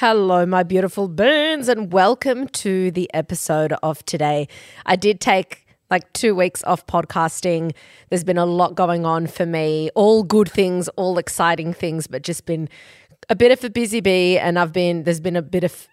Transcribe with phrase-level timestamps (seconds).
[0.00, 4.48] Hello, my beautiful boons, and welcome to the episode of today.
[4.86, 7.74] I did take like two weeks off podcasting.
[8.08, 12.22] There's been a lot going on for me, all good things, all exciting things, but
[12.22, 12.70] just been
[13.28, 14.38] a bit of a busy bee.
[14.38, 15.86] And I've been, there's been a bit of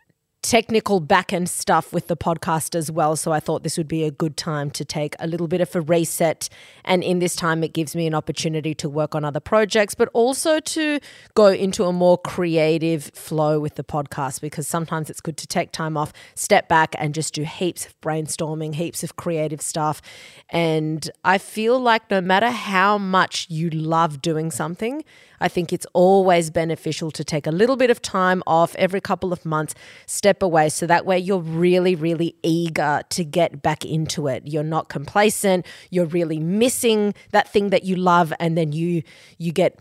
[0.43, 3.15] technical back end stuff with the podcast as well.
[3.15, 5.75] So I thought this would be a good time to take a little bit of
[5.75, 6.47] a reset.
[6.85, 10.09] And in this time, it gives me an opportunity to work on other projects, but
[10.13, 10.99] also to
[11.33, 15.71] go into a more creative flow with the podcast because sometimes it's good to take
[15.71, 20.01] time off, step back, and just do heaps of brainstorming, heaps of creative stuff.
[20.49, 25.03] And I feel like no matter how much you love doing something,
[25.39, 29.31] I think it's always beneficial to take a little bit of time off every couple
[29.31, 34.27] of months, step away, so that way you're really, really eager to get back into
[34.27, 34.43] it.
[34.45, 35.65] You're not complacent.
[35.89, 39.03] You're really missing that thing that you love, and then you
[39.37, 39.79] you get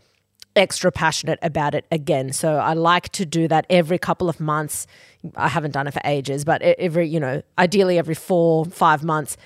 [0.57, 2.33] extra passionate about it again.
[2.33, 4.87] So I like to do that every couple of months.
[5.37, 9.37] I haven't done it for ages, but every, you know, ideally every four, five months,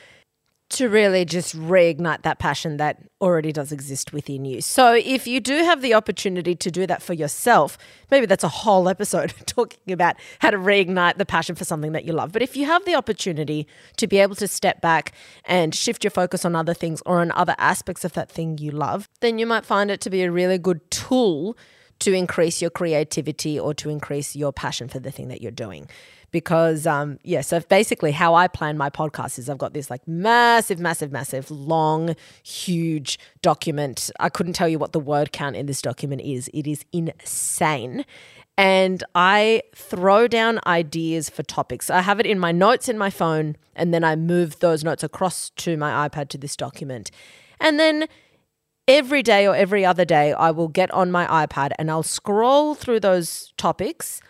[0.70, 4.60] to really just reignite that passion that already does exist within you.
[4.60, 7.76] So, if you do have the opportunity to do that for yourself,
[8.10, 12.04] maybe that's a whole episode talking about how to reignite the passion for something that
[12.04, 12.32] you love.
[12.32, 15.12] But if you have the opportunity to be able to step back
[15.44, 18.70] and shift your focus on other things or on other aspects of that thing you
[18.70, 21.56] love, then you might find it to be a really good tool
[22.00, 25.88] to increase your creativity or to increase your passion for the thing that you're doing
[26.30, 30.06] because um, yeah so basically how i plan my podcast is i've got this like
[30.06, 35.66] massive massive massive long huge document i couldn't tell you what the word count in
[35.66, 38.04] this document is it is insane
[38.60, 41.88] and I throw down ideas for topics.
[41.88, 45.02] I have it in my notes in my phone, and then I move those notes
[45.02, 47.10] across to my iPad to this document.
[47.58, 48.06] And then
[48.90, 52.74] every day or every other day, I will get on my iPad and I'll scroll
[52.74, 54.20] through those topics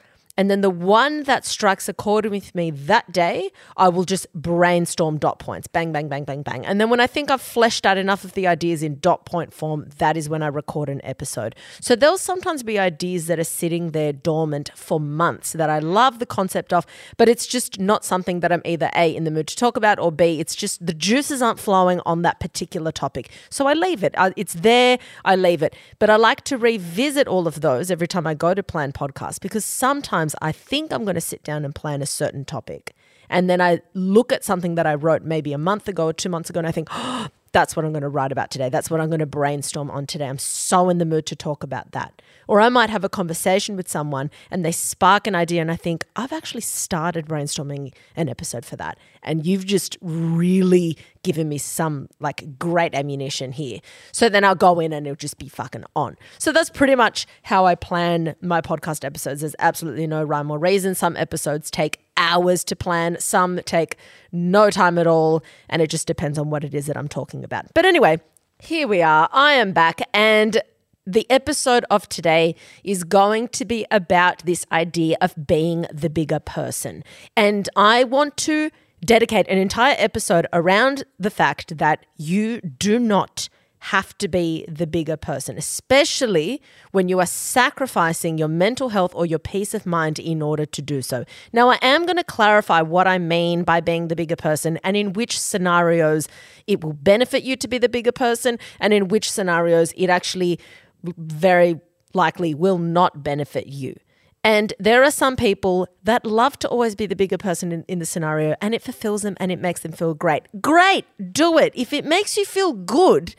[0.41, 4.27] and then the one that strikes a chord with me that day, I will just
[4.33, 5.67] brainstorm dot points.
[5.67, 6.65] Bang, bang, bang, bang, bang.
[6.65, 9.53] And then when I think I've fleshed out enough of the ideas in dot point
[9.53, 11.55] form, that is when I record an episode.
[11.83, 16.21] So there'll sometimes be ideas that are sitting there dormant for months that I love
[16.21, 16.87] the concept of,
[17.19, 19.99] but it's just not something that I'm either A, in the mood to talk about,
[19.99, 23.29] or B, it's just the juices aren't flowing on that particular topic.
[23.51, 24.15] So I leave it.
[24.37, 25.77] It's there, I leave it.
[25.99, 29.39] But I like to revisit all of those every time I go to plan podcasts
[29.39, 32.95] because sometimes I think I'm going to sit down and plan a certain topic.
[33.29, 36.29] And then I look at something that I wrote maybe a month ago or two
[36.29, 38.69] months ago and I think, oh, that's what I'm going to write about today.
[38.69, 40.29] That's what I'm going to brainstorm on today.
[40.29, 42.23] I'm so in the mood to talk about that.
[42.47, 45.77] Or I might have a conversation with someone and they spark an idea, and I
[45.77, 48.99] think, I've actually started brainstorming an episode for that.
[49.23, 53.81] And you've just really given me some like great ammunition here.
[54.13, 56.17] So then I'll go in and it'll just be fucking on.
[56.39, 59.41] So that's pretty much how I plan my podcast episodes.
[59.41, 60.95] There's absolutely no rhyme or reason.
[60.95, 63.97] Some episodes take hours to plan, some take
[64.31, 67.43] no time at all, and it just depends on what it is that I'm talking
[67.43, 67.67] about.
[67.75, 68.21] But anyway,
[68.61, 69.29] here we are.
[69.33, 70.63] I am back, and
[71.07, 72.55] the episode of today
[72.85, 77.03] is going to be about this idea of being the bigger person.
[77.37, 78.71] And I want to
[79.05, 83.49] dedicate an entire episode around the fact that you do not
[83.81, 86.61] have to be the bigger person, especially
[86.93, 90.83] when you are sacrificing your mental health or your peace of mind in order to
[90.83, 91.25] do so.
[91.53, 94.97] Now, I am going to clarify what I mean by being the bigger person and
[94.97, 96.29] in which scenarios
[96.67, 100.61] it will benefit you to be the bigger person, and in which scenarios it actually
[101.03, 101.81] very
[102.13, 103.97] likely will not benefit you.
[104.43, 107.99] And there are some people that love to always be the bigger person in, in,
[107.99, 110.45] the scenario and it fulfills them and it makes them feel great.
[110.63, 111.73] Great, do it.
[111.75, 113.35] If it makes you feel good,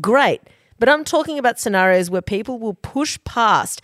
[0.00, 0.40] great.
[0.78, 3.82] But I'm talking about scenarios where people will push past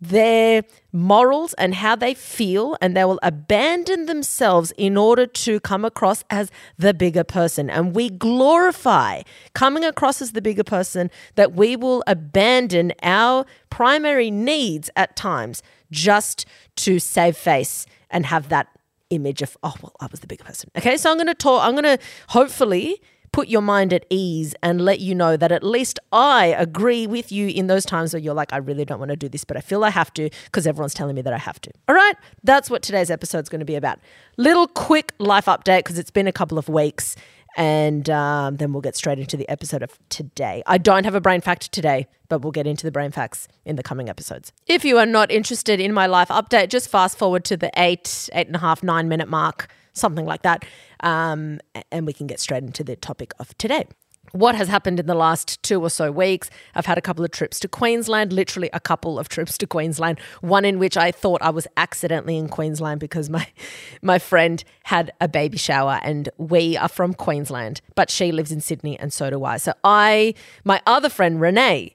[0.00, 5.84] their morals and how they feel, and they will abandon themselves in order to come
[5.84, 7.68] across as the bigger person.
[7.68, 9.22] And we glorify
[9.52, 15.62] coming across as the bigger person that we will abandon our primary needs at times
[15.90, 18.68] just to save face and have that
[19.10, 20.70] image of, oh, well, I was the bigger person.
[20.78, 21.98] Okay, so I'm going to talk, I'm going to
[22.28, 23.02] hopefully
[23.32, 27.30] put your mind at ease and let you know that at least I agree with
[27.30, 29.56] you in those times where you're like, I really don't want to do this, but
[29.56, 31.70] I feel I have to because everyone's telling me that I have to.
[31.88, 33.98] All right, that's what today's episode is going to be about.
[34.36, 37.16] Little quick life update because it's been a couple of weeks.
[37.56, 40.62] And um, then we'll get straight into the episode of today.
[40.66, 43.74] I don't have a brain fact today, but we'll get into the brain facts in
[43.74, 44.52] the coming episodes.
[44.68, 48.30] If you are not interested in my life update, just fast forward to the eight,
[48.34, 50.64] eight and a half, nine minute mark something like that.
[51.00, 51.60] Um,
[51.90, 53.86] and we can get straight into the topic of today.
[54.32, 56.50] what has happened in the last two or so weeks.
[56.74, 60.20] I've had a couple of trips to Queensland, literally a couple of trips to Queensland.
[60.40, 63.46] One in which I thought I was accidentally in Queensland because my
[64.02, 68.60] my friend had a baby shower and we are from Queensland, but she lives in
[68.60, 69.56] Sydney and so do I.
[69.56, 70.34] So I
[70.64, 71.94] my other friend Renee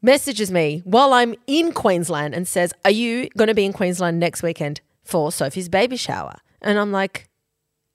[0.00, 4.18] messages me while I'm in Queensland and says, "Are you going to be in Queensland
[4.18, 7.28] next weekend for Sophie's baby shower?" And I'm like,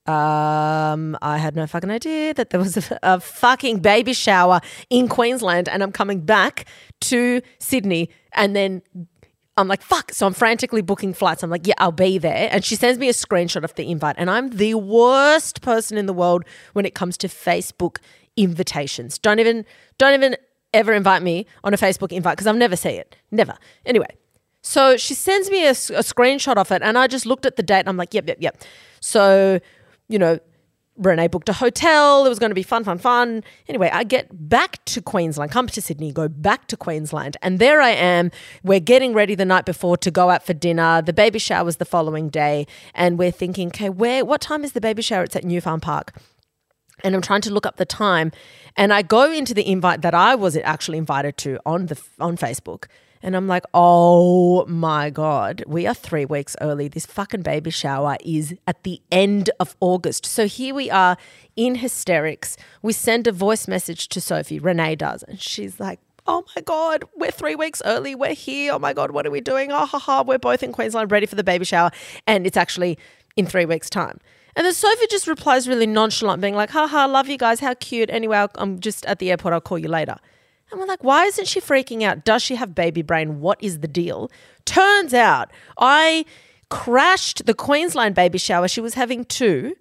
[0.09, 4.59] um, I had no fucking idea that there was a, a, fucking baby shower
[4.89, 6.65] in Queensland, and I'm coming back
[7.01, 8.81] to Sydney, and then
[9.56, 10.11] I'm like, fuck.
[10.11, 11.44] So I'm frantically booking flights.
[11.44, 12.50] I'm like, yeah, I'll be there.
[12.51, 16.07] And she sends me a screenshot of the invite, and I'm the worst person in
[16.07, 17.97] the world when it comes to Facebook
[18.35, 19.19] invitations.
[19.19, 19.63] Don't even,
[20.00, 20.38] don't even
[20.73, 23.15] ever invite me on a Facebook invite because I'll never see it.
[23.29, 23.56] Never.
[23.85, 24.09] Anyway,
[24.63, 27.63] so she sends me a, a screenshot of it, and I just looked at the
[27.63, 28.63] date, and I'm like, yep, yep, yep.
[29.01, 29.59] So
[30.09, 30.39] you know,
[31.00, 32.25] Renee booked a hotel.
[32.25, 33.44] It was going to be fun, fun, fun.
[33.69, 37.38] Anyway, I get back to Queensland, come to Sydney, go back to Queensland.
[37.41, 38.31] And there I am.
[38.63, 41.01] We're getting ready the night before to go out for dinner.
[41.01, 42.67] The baby shower was the following day.
[42.94, 45.23] And we're thinking, okay, where, what time is the baby shower?
[45.23, 46.19] It's at New Farm Park.
[47.01, 48.33] And I'm trying to look up the time.
[48.75, 52.35] And I go into the invite that I was actually invited to on the on
[52.35, 52.88] Facebook.
[53.21, 56.88] And I'm like, oh my God, we are three weeks early.
[56.88, 60.25] This fucking baby shower is at the end of August.
[60.25, 61.18] So here we are
[61.56, 62.56] in hysterics.
[62.81, 67.04] We send a voice message to Sophie, Renee does, and she's like, oh my God,
[67.18, 68.16] we're three weeks early.
[68.16, 68.74] We're here.
[68.74, 69.71] Oh my God, what are we doing?
[69.71, 70.21] Oh, ha, ha.
[70.21, 71.92] We're both in Queensland ready for the baby shower.
[72.27, 72.98] And it's actually
[73.36, 74.19] in three weeks' time.
[74.56, 77.60] And then Sophie just replies really nonchalant, being like, haha, love you guys.
[77.60, 78.10] How cute.
[78.10, 79.54] Anyway, I'm just at the airport.
[79.54, 80.18] I'll call you later.
[80.71, 82.24] And we're like, why isn't she freaking out?
[82.24, 83.39] Does she have baby brain?
[83.39, 84.31] What is the deal?
[84.66, 86.25] Turns out I
[86.69, 88.68] crashed the Queensland baby shower.
[88.68, 89.75] She was having two.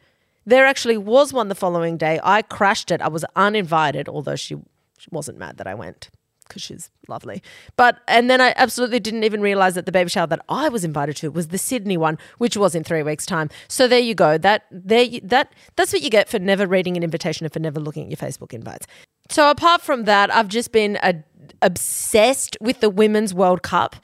[0.47, 2.19] There actually was one the following day.
[2.23, 3.03] I crashed it.
[3.03, 4.57] I was uninvited, although she,
[4.97, 6.09] she wasn't mad that I went
[6.49, 7.43] because she's lovely.
[7.77, 10.85] But and then I absolutely didn't even realize that the baby shower that I was
[10.85, 13.51] invited to was the Sydney one, which was in three weeks' time.
[13.69, 14.39] So there you go.
[14.39, 17.79] That there that that's what you get for never reading an invitation and for never
[17.81, 18.87] looking at your Facebook invites.
[19.31, 21.23] So apart from that, I've just been a,
[21.61, 23.97] obsessed with the Women's World Cup.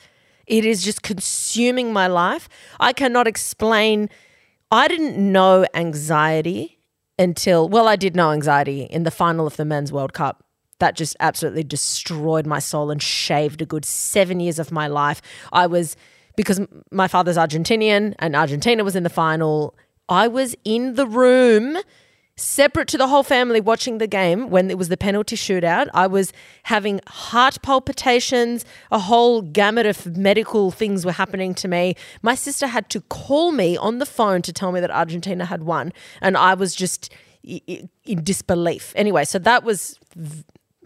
[0.46, 2.48] It is just consuming my life.
[2.78, 4.10] I cannot explain.
[4.70, 6.78] I didn't know anxiety
[7.18, 10.43] until, well, I did know anxiety in the final of the Men's World Cup.
[10.80, 15.22] That just absolutely destroyed my soul and shaved a good seven years of my life.
[15.52, 15.96] I was,
[16.36, 16.60] because
[16.90, 19.74] my father's Argentinian and Argentina was in the final,
[20.08, 21.78] I was in the room
[22.36, 25.86] separate to the whole family watching the game when it was the penalty shootout.
[25.94, 26.32] I was
[26.64, 31.94] having heart palpitations, a whole gamut of medical things were happening to me.
[32.22, 35.62] My sister had to call me on the phone to tell me that Argentina had
[35.62, 37.12] won, and I was just
[37.44, 38.92] in disbelief.
[38.96, 40.00] Anyway, so that was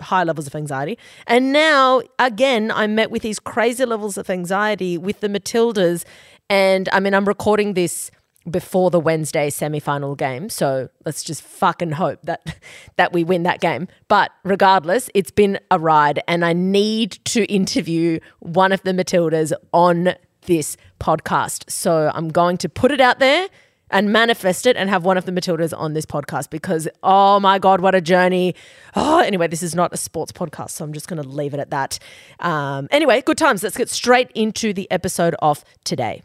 [0.01, 0.99] high levels of anxiety.
[1.27, 6.05] And now, again, I'm met with these crazy levels of anxiety with the Matildas.
[6.51, 8.11] And I mean, I'm recording this
[8.51, 10.49] before the Wednesday semi-final game.
[10.49, 12.57] So let's just fucking hope that
[12.97, 13.89] that we win that game.
[14.09, 19.53] But regardless, it's been a ride and I need to interview one of the Matildas
[19.73, 21.71] on this podcast.
[21.71, 23.49] So I'm going to put it out there
[23.91, 27.59] and manifest it and have one of the Matildas on this podcast because oh my
[27.59, 28.55] god, what a journey!
[28.95, 31.61] Oh, anyway, this is not a sports podcast, so I'm just going to leave it
[31.61, 31.99] at that.
[32.41, 33.63] Um, anyway, good times.
[33.63, 36.23] Let's get straight into the episode of today.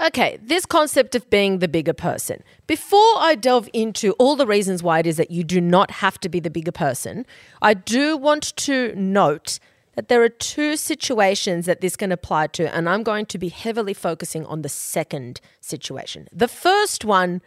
[0.00, 2.42] Okay, this concept of being the bigger person.
[2.66, 6.18] Before I delve into all the reasons why it is that you do not have
[6.20, 7.26] to be the bigger person,
[7.60, 9.58] I do want to note
[9.96, 13.48] that there are two situations that this can apply to, and I'm going to be
[13.48, 16.28] heavily focusing on the second situation.
[16.32, 17.42] The first one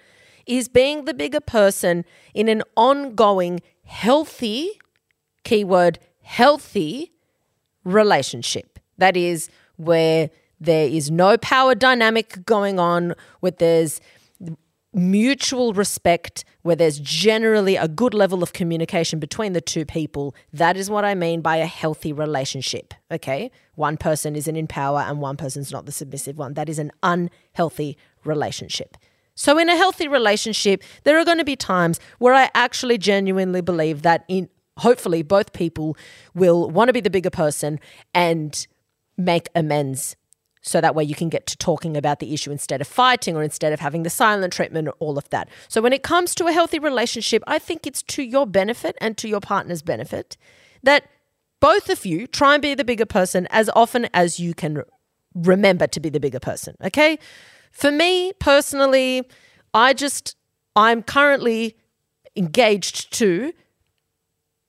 [0.46, 4.80] is being the bigger person in an ongoing, healthy,
[5.44, 7.14] keyword, healthy
[7.84, 8.80] relationship.
[8.98, 14.00] That is where there is no power dynamic going on, where there's
[14.94, 20.36] mutual respect, where there's generally a good level of communication between the two people.
[20.52, 22.94] That is what I mean by a healthy relationship.
[23.12, 23.52] Okay.
[23.76, 26.54] One person isn't in power and one person's not the submissive one.
[26.54, 28.98] That is an unhealthy relationship.
[29.36, 33.62] So, in a healthy relationship, there are going to be times where I actually genuinely
[33.62, 34.48] believe that in
[34.78, 35.98] hopefully both people
[36.34, 37.80] will want to be the bigger person
[38.14, 38.68] and
[39.18, 40.16] make amends
[40.64, 43.44] so that way you can get to talking about the issue instead of fighting or
[43.44, 45.50] instead of having the silent treatment or all of that.
[45.68, 49.18] So when it comes to a healthy relationship, I think it's to your benefit and
[49.18, 50.38] to your partner's benefit
[50.82, 51.04] that
[51.60, 54.84] both of you try and be the bigger person as often as you can
[55.36, 57.20] remember to be the bigger person, okay?
[57.72, 59.28] For me personally,
[59.74, 60.38] I just
[60.76, 61.76] I'm currently
[62.36, 63.54] engaged to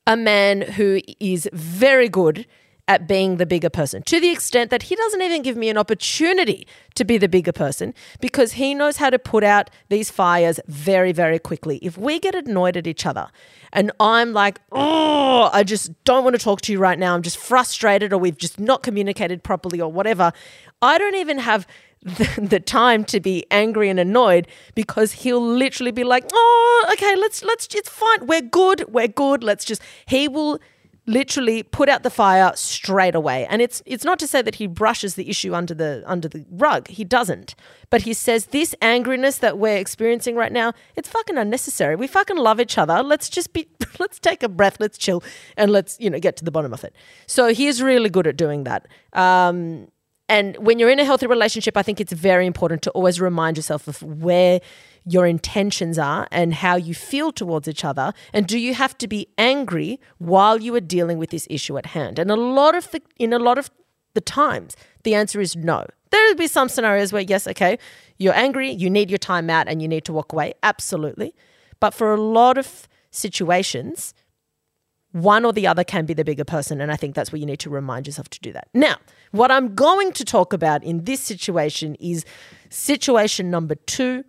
[0.07, 2.47] a man who is very good
[2.87, 5.79] at being the bigger person to the extent that he doesn't even give me an
[5.79, 10.61] opportunity to be the bigger person because he knows how to put out these fires
[10.67, 11.79] very, very quickly.
[11.79, 13.29] If we get annoyed at each other
[13.73, 17.23] and I'm like, oh, I just don't want to talk to you right now, I'm
[17.23, 20.33] just frustrated or we've just not communicated properly or whatever,
[20.83, 21.67] I don't even have
[22.05, 27.43] the, time to be angry and annoyed because he'll literally be like, "Oh, okay, let's
[27.43, 28.27] let's it's fine.
[28.27, 28.85] We're good.
[28.89, 29.43] We're good.
[29.43, 30.61] Let's just." He will
[31.07, 33.47] literally put out the fire straight away.
[33.47, 36.45] And it's it's not to say that he brushes the issue under the under the
[36.51, 36.89] rug.
[36.89, 37.55] He doesn't.
[37.91, 41.97] But he says this angriness that we're experiencing right now, it's fucking unnecessary.
[41.97, 43.03] We fucking love each other.
[43.03, 43.69] Let's just be
[43.99, 45.23] let's take a breath, let's chill
[45.57, 46.95] and let's, you know, get to the bottom of it.
[47.27, 48.89] So he's really good at doing that.
[49.13, 49.89] Um
[50.29, 53.59] and when you're in a healthy relationship, I think it's very important to always remind
[53.59, 54.61] yourself of where
[55.07, 58.13] your intentions are and how you feel towards each other.
[58.33, 61.87] And do you have to be angry while you are dealing with this issue at
[61.87, 62.19] hand?
[62.19, 63.71] And a lot of the in a lot of
[64.15, 65.87] the times, the answer is no.
[66.11, 67.79] There will be some scenarios where yes, okay,
[68.19, 70.55] you're angry, you need your time out and you need to walk away.
[70.63, 71.35] Absolutely.
[71.81, 74.15] But for a lot of situations,
[75.15, 76.81] one or the other can be the bigger person.
[76.81, 78.69] And I think that's where you need to remind yourself to do that.
[78.75, 78.97] Now,
[79.31, 82.25] what I'm going to talk about in this situation is
[82.69, 84.25] situation number two,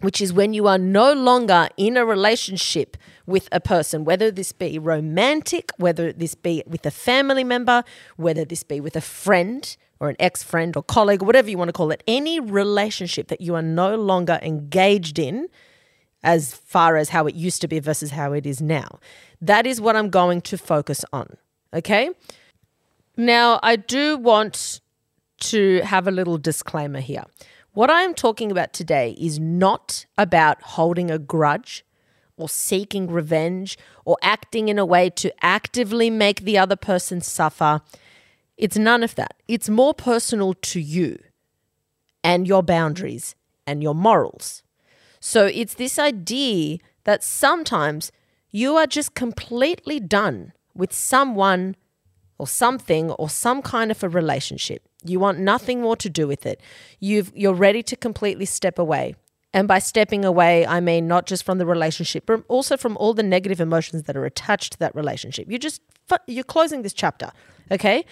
[0.00, 4.52] which is when you are no longer in a relationship with a person, whether this
[4.52, 7.82] be romantic, whether this be with a family member,
[8.16, 11.68] whether this be with a friend or an ex friend or colleague, whatever you want
[11.68, 15.48] to call it, any relationship that you are no longer engaged in
[16.22, 18.98] as far as how it used to be versus how it is now.
[19.40, 21.36] That is what I'm going to focus on.
[21.74, 22.10] Okay.
[23.16, 24.80] Now, I do want
[25.40, 27.24] to have a little disclaimer here.
[27.78, 31.84] What I am talking about today is not about holding a grudge
[32.36, 37.80] or seeking revenge or acting in a way to actively make the other person suffer.
[38.56, 39.34] It's none of that.
[39.46, 41.20] It's more personal to you
[42.24, 44.64] and your boundaries and your morals.
[45.20, 48.10] So it's this idea that sometimes
[48.50, 51.76] you are just completely done with someone
[52.38, 54.87] or something or some kind of a relationship.
[55.04, 56.60] You want nothing more to do with it.
[56.98, 59.14] You've, you're ready to completely step away.
[59.54, 63.14] And by stepping away, I mean not just from the relationship, but also from all
[63.14, 65.46] the negative emotions that are attached to that relationship.
[65.48, 65.80] You're just
[66.26, 67.32] you're closing this chapter,
[67.70, 68.04] okay?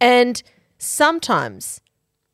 [0.00, 0.42] And
[0.78, 1.80] sometimes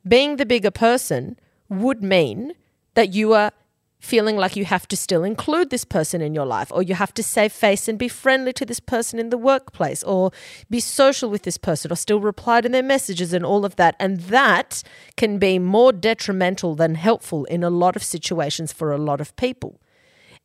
[0.06, 1.38] being the bigger person
[1.68, 2.52] would mean
[2.94, 3.52] that you are
[3.98, 7.12] feeling like you have to still include this person in your life, or you have
[7.14, 10.30] to save face and be friendly to this person in the workplace, or
[10.70, 13.96] be social with this person, or still reply to their messages and all of that.
[13.98, 14.82] And that
[15.16, 19.34] can be more detrimental than helpful in a lot of situations for a lot of
[19.36, 19.80] people.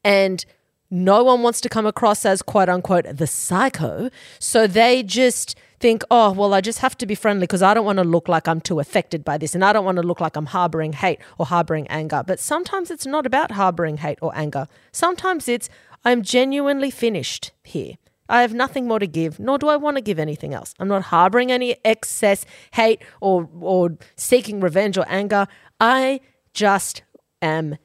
[0.04, 0.46] And
[0.90, 4.10] no one wants to come across as quote unquote the psycho.
[4.40, 7.84] So they just think, oh, well, I just have to be friendly because I don't
[7.86, 10.22] want to look like I'm too affected by this and I don't want to look
[10.22, 12.24] like I'm harboring hate or harboring anger.
[12.26, 14.68] But sometimes it's not about harboring hate or anger.
[14.94, 15.68] Sometimes it's,
[16.06, 17.96] I'm genuinely finished here.
[18.30, 20.74] I have nothing more to give, nor do I want to give anything else.
[20.80, 25.48] I'm not harboring any excess hate or, or seeking revenge or anger.
[25.82, 26.22] I
[26.54, 27.04] just
[27.42, 27.78] am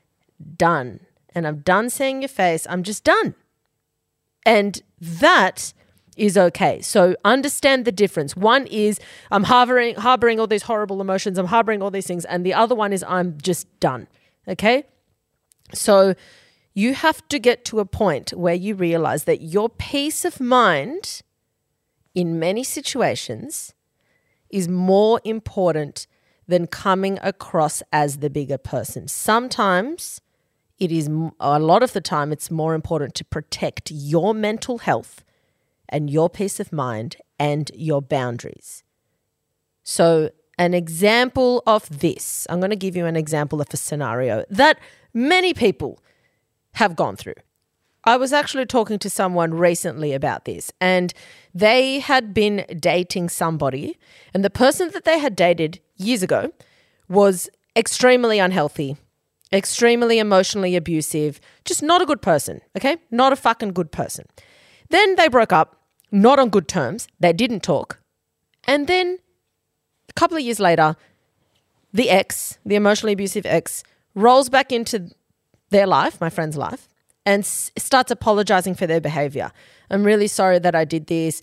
[0.56, 1.00] done
[1.34, 2.64] and I'm done seeing your face.
[2.70, 3.34] I'm just done.
[4.46, 5.72] And that
[6.18, 6.80] is okay.
[6.82, 8.36] So understand the difference.
[8.36, 12.44] One is I'm harboring harboring all these horrible emotions, I'm harboring all these things, and
[12.44, 14.08] the other one is I'm just done.
[14.46, 14.84] Okay?
[15.72, 16.14] So
[16.74, 21.22] you have to get to a point where you realize that your peace of mind
[22.14, 23.74] in many situations
[24.50, 26.06] is more important
[26.46, 29.06] than coming across as the bigger person.
[29.06, 30.20] Sometimes
[30.78, 31.10] it is
[31.40, 35.24] a lot of the time it's more important to protect your mental health
[35.88, 38.82] and your peace of mind and your boundaries.
[39.82, 44.44] So, an example of this, I'm going to give you an example of a scenario
[44.50, 44.78] that
[45.14, 46.00] many people
[46.72, 47.34] have gone through.
[48.04, 51.12] I was actually talking to someone recently about this, and
[51.54, 53.98] they had been dating somebody,
[54.32, 56.52] and the person that they had dated years ago
[57.08, 58.96] was extremely unhealthy,
[59.52, 62.98] extremely emotionally abusive, just not a good person, okay?
[63.10, 64.26] Not a fucking good person.
[64.90, 65.77] Then they broke up,
[66.10, 67.08] not on good terms.
[67.20, 68.00] They didn't talk.
[68.66, 69.18] And then
[70.08, 70.96] a couple of years later,
[71.92, 73.82] the ex, the emotionally abusive ex,
[74.14, 75.10] rolls back into
[75.70, 76.88] their life, my friend's life,
[77.24, 79.52] and s- starts apologizing for their behavior.
[79.90, 81.40] I'm really sorry that I did this.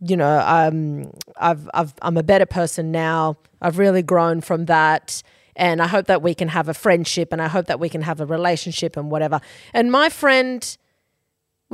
[0.00, 3.36] You know, um, I've, I've, I'm a better person now.
[3.62, 5.22] I've really grown from that
[5.56, 8.02] and I hope that we can have a friendship and I hope that we can
[8.02, 9.40] have a relationship and whatever.
[9.72, 10.76] And my friend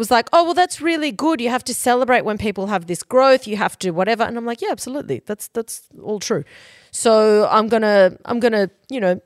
[0.01, 1.41] was like, oh, well, that's really good.
[1.41, 3.47] You have to celebrate when people have this growth.
[3.47, 4.25] You have to whatever.
[4.25, 5.23] And I'm like, yeah, absolutely.
[5.27, 6.43] That's that's all true.
[6.91, 9.21] So I'm gonna I'm gonna you know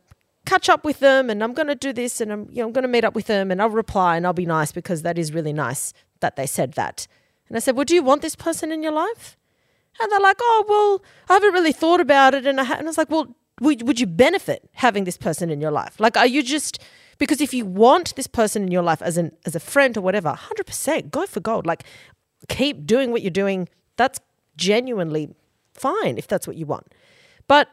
[0.44, 2.88] catch up with them and I'm gonna do this and I'm you know I'm gonna
[2.88, 5.52] meet up with them and I'll reply and I'll be nice because that is really
[5.52, 7.06] nice that they said that.
[7.48, 9.36] And I said, well, do you want this person in your life?
[10.00, 12.46] And they're like, oh, well, I haven't really thought about it.
[12.46, 12.74] And I, ha-.
[12.74, 16.00] and I was like, well, would, would you benefit having this person in your life?
[16.00, 16.80] Like, are you just
[17.18, 20.00] because if you want this person in your life as an as a friend or
[20.00, 21.66] whatever, hundred percent, go for gold.
[21.66, 21.84] Like,
[22.48, 23.68] keep doing what you're doing.
[23.96, 24.20] That's
[24.56, 25.34] genuinely
[25.72, 26.92] fine if that's what you want.
[27.46, 27.68] But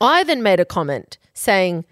[0.00, 1.84] I then made a comment saying,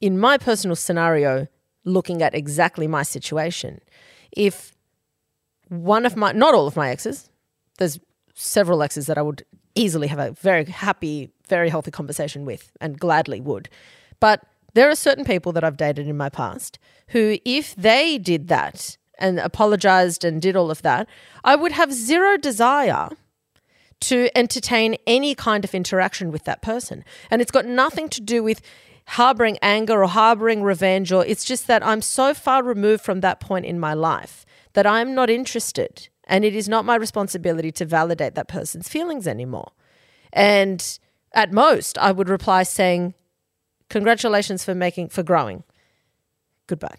[0.00, 1.46] in my personal scenario,
[1.84, 3.80] looking at exactly my situation,
[4.32, 4.74] if
[5.68, 7.30] one of my, not all of my exes,
[7.78, 7.98] there's
[8.34, 9.44] several exes that I would
[9.74, 13.68] easily have a very happy, very healthy conversation with and gladly would.
[14.20, 14.44] But
[14.74, 18.96] there are certain people that I've dated in my past who, if they did that
[19.18, 21.08] and apologized and did all of that,
[21.44, 23.10] I would have zero desire
[24.00, 27.04] to entertain any kind of interaction with that person.
[27.30, 28.60] And it's got nothing to do with
[29.06, 33.40] harboring anger or harboring revenge, or it's just that I'm so far removed from that
[33.40, 36.08] point in my life that I'm not interested.
[36.24, 39.72] And it is not my responsibility to validate that person's feelings anymore.
[40.32, 40.98] And
[41.32, 43.14] at most, I would reply saying,
[43.92, 45.64] Congratulations for making, for growing.
[46.66, 46.96] Goodbye.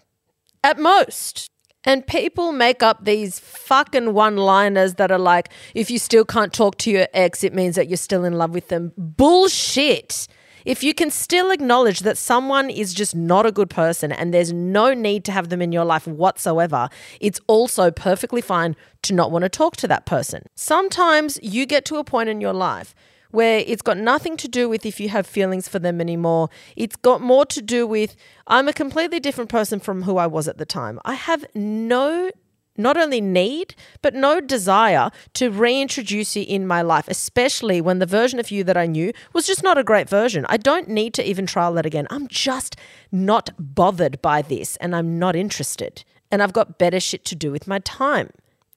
[0.62, 1.50] At most.
[1.82, 6.52] And people make up these fucking one liners that are like, if you still can't
[6.52, 8.92] talk to your ex, it means that you're still in love with them.
[8.96, 10.28] Bullshit.
[10.64, 14.52] If you can still acknowledge that someone is just not a good person and there's
[14.52, 16.88] no need to have them in your life whatsoever,
[17.20, 20.46] it's also perfectly fine to not want to talk to that person.
[20.54, 22.94] Sometimes you get to a point in your life
[23.34, 26.48] where it's got nothing to do with if you have feelings for them anymore.
[26.76, 30.46] It's got more to do with I'm a completely different person from who I was
[30.48, 31.00] at the time.
[31.04, 32.30] I have no
[32.76, 38.06] not only need, but no desire to reintroduce you in my life, especially when the
[38.06, 40.44] version of you that I knew was just not a great version.
[40.48, 42.08] I don't need to even trial that again.
[42.10, 42.76] I'm just
[43.12, 46.04] not bothered by this and I'm not interested.
[46.32, 48.30] And I've got better shit to do with my time.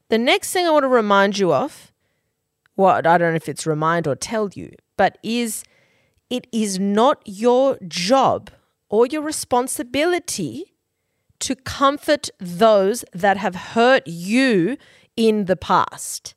[0.09, 1.91] The next thing I want to remind you of,
[2.77, 5.63] what I don't know if it's remind or tell you, but is
[6.29, 8.51] it is not your job
[8.89, 10.75] or your responsibility
[11.39, 14.77] to comfort those that have hurt you
[15.15, 16.35] in the past.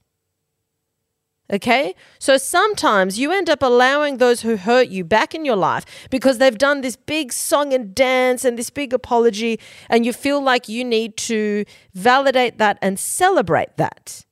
[1.53, 1.95] Okay?
[2.19, 6.39] So sometimes you end up allowing those who hurt you back in your life because
[6.39, 10.69] they've done this big song and dance and this big apology, and you feel like
[10.69, 14.25] you need to validate that and celebrate that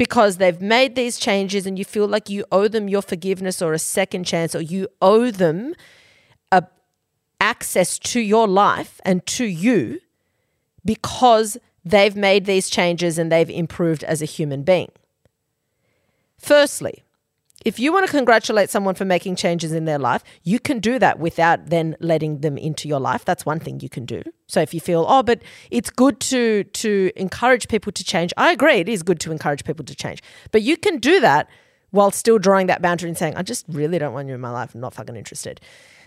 [0.00, 3.74] because they've made these changes and you feel like you owe them your forgiveness or
[3.74, 5.74] a second chance or you owe them
[6.50, 6.62] a,
[7.38, 10.00] access to your life and to you
[10.86, 14.90] because they've made these changes and they've improved as a human being.
[16.38, 17.02] Firstly,
[17.64, 20.98] if you want to congratulate someone for making changes in their life, you can do
[20.98, 23.24] that without then letting them into your life.
[23.24, 24.22] That's one thing you can do.
[24.46, 28.52] So if you feel, oh, but it's good to to encourage people to change, I
[28.52, 30.22] agree, it is good to encourage people to change.
[30.52, 31.48] But you can do that
[31.90, 34.50] while still drawing that boundary and saying, I just really don't want you in my
[34.50, 34.74] life.
[34.74, 35.60] I'm not fucking interested.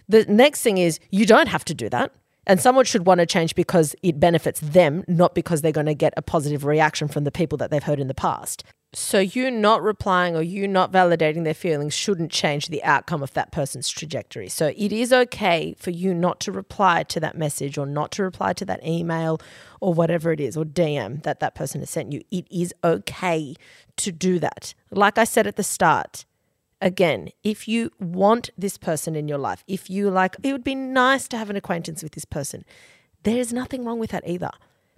[0.09, 2.11] The next thing is you don't have to do that.
[2.45, 5.93] And someone should want to change because it benefits them, not because they're going to
[5.93, 8.65] get a positive reaction from the people that they've heard in the past.
[8.95, 13.33] So, you not replying or you not validating their feelings shouldn't change the outcome of
[13.33, 14.47] that person's trajectory.
[14.49, 18.23] So, it is okay for you not to reply to that message or not to
[18.23, 19.41] reply to that email
[19.81, 22.21] or whatever it is or DM that that person has sent you.
[22.29, 23.55] It is okay
[23.97, 24.75] to do that.
[24.91, 26.25] Like I said at the start,
[26.79, 30.75] again, if you want this person in your life, if you like, it would be
[30.75, 32.63] nice to have an acquaintance with this person,
[33.23, 34.51] there's nothing wrong with that either.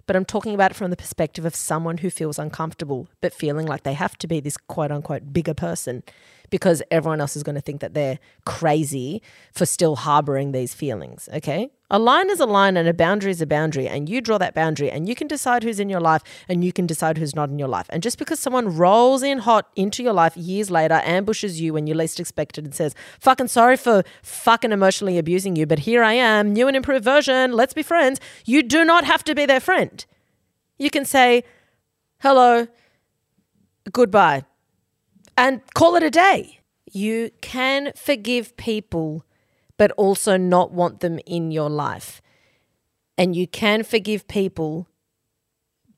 [0.06, 3.66] But I'm talking about it from the perspective of someone who feels uncomfortable, but feeling
[3.66, 6.02] like they have to be this quote unquote bigger person
[6.50, 11.28] because everyone else is going to think that they're crazy for still harboring these feelings.
[11.32, 11.70] Okay.
[11.88, 14.54] A line is a line and a boundary is a boundary, and you draw that
[14.54, 17.48] boundary and you can decide who's in your life and you can decide who's not
[17.48, 17.86] in your life.
[17.90, 21.86] And just because someone rolls in hot into your life years later, ambushes you when
[21.86, 26.02] you least expect it, and says, fucking sorry for fucking emotionally abusing you, but here
[26.02, 29.46] I am, new and improved version, let's be friends, you do not have to be
[29.46, 30.04] their friend.
[30.78, 31.44] You can say,
[32.18, 32.66] hello,
[33.92, 34.42] goodbye,
[35.36, 36.60] and call it a day.
[36.92, 39.24] You can forgive people
[39.76, 42.22] but also not want them in your life.
[43.18, 44.88] And you can forgive people,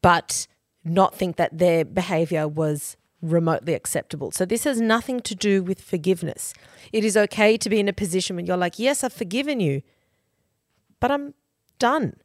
[0.02, 0.46] but
[0.84, 4.30] not think that their behavior was remotely acceptable.
[4.30, 6.54] So this has nothing to do with forgiveness.
[6.92, 9.82] It is okay to be in a position when you're like, yes, I've forgiven you,
[11.00, 11.34] but I'm
[11.78, 12.16] done.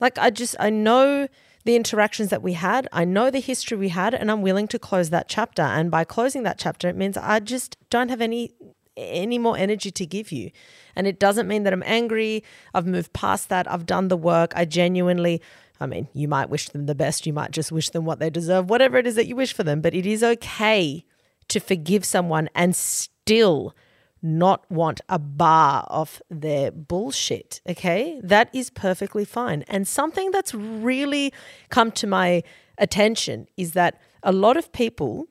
[0.00, 1.28] Like, I just, I know
[1.64, 2.88] the interactions that we had.
[2.92, 5.62] I know the history we had, and I'm willing to close that chapter.
[5.62, 8.52] And by closing that chapter, it means I just don't have any
[8.96, 10.50] any more energy to give you.
[10.94, 12.44] And it doesn't mean that I'm angry.
[12.74, 13.70] I've moved past that.
[13.70, 14.52] I've done the work.
[14.54, 15.40] I genuinely,
[15.80, 17.26] I mean, you might wish them the best.
[17.26, 19.62] You might just wish them what they deserve, whatever it is that you wish for
[19.62, 19.80] them.
[19.80, 21.04] But it is okay
[21.48, 23.74] to forgive someone and still
[24.22, 27.60] not want a bar of their bullshit.
[27.68, 28.20] Okay.
[28.22, 29.64] That is perfectly fine.
[29.68, 31.32] And something that's really
[31.70, 32.42] come to my
[32.78, 35.28] attention is that a lot of people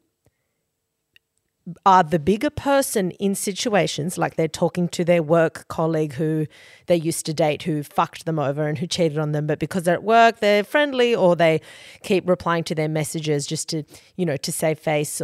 [1.86, 6.47] are the bigger person in situations like they're talking to their work colleague who
[6.88, 9.84] they used to date who fucked them over and who cheated on them but because
[9.84, 11.62] they're at work they're friendly or they
[12.02, 13.84] keep replying to their messages just to
[14.15, 15.21] you know to save face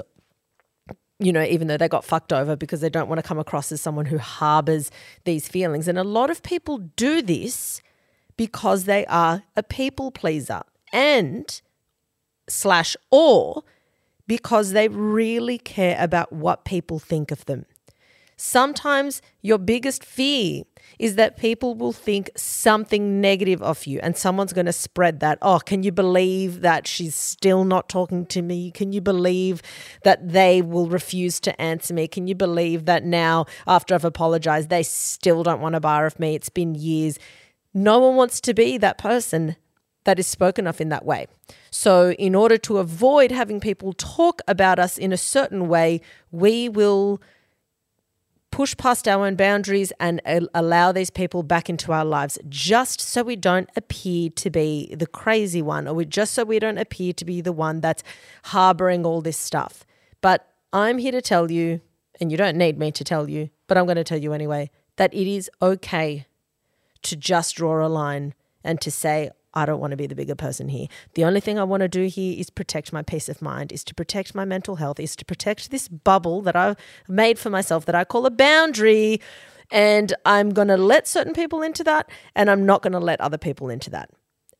[1.19, 3.71] you know, even though they got fucked over because they don't want to come across
[3.71, 4.91] as someone who harbors
[5.23, 5.87] these feelings.
[5.87, 7.81] And a lot of people do this
[8.37, 11.61] because they are a people pleaser and
[12.49, 13.63] slash or
[14.27, 17.65] because they really care about what people think of them.
[18.37, 20.63] Sometimes your biggest fear
[20.99, 25.37] is that people will think something negative of you and someone's going to spread that.
[25.41, 28.71] Oh, can you believe that she's still not talking to me?
[28.71, 29.61] Can you believe
[30.03, 32.07] that they will refuse to answer me?
[32.07, 36.19] Can you believe that now, after I've apologized, they still don't want a bar of
[36.19, 36.35] me?
[36.35, 37.19] It's been years.
[37.73, 39.55] No one wants to be that person
[40.05, 41.27] that is spoken of in that way.
[41.71, 45.99] So, in order to avoid having people talk about us in a certain way,
[46.31, 47.21] we will
[48.55, 50.21] push past our own boundaries and
[50.53, 55.05] allow these people back into our lives just so we don't appear to be the
[55.05, 58.01] crazy one or just so we don't appear to be the one that's
[58.45, 59.85] harboring all this stuff.
[60.21, 61.81] But I'm here to tell you,
[62.21, 64.71] and you don't need me to tell you, but I'm going to tell you anyway,
[64.95, 66.25] that it is okay
[67.01, 70.35] to just draw a line and to say, I don't want to be the bigger
[70.35, 70.87] person here.
[71.13, 73.83] The only thing I want to do here is protect my peace of mind, is
[73.85, 76.75] to protect my mental health, is to protect this bubble that I've
[77.07, 79.21] made for myself that I call a boundary.
[79.71, 83.19] And I'm going to let certain people into that, and I'm not going to let
[83.21, 84.09] other people into that.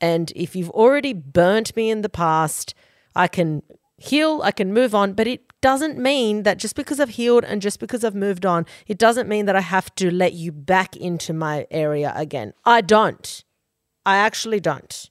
[0.01, 2.73] And if you've already burnt me in the past,
[3.15, 3.61] I can
[3.97, 7.61] heal, I can move on, but it doesn't mean that just because I've healed and
[7.61, 10.95] just because I've moved on, it doesn't mean that I have to let you back
[10.95, 12.53] into my area again.
[12.65, 13.43] I don't.
[14.05, 15.09] I actually don't.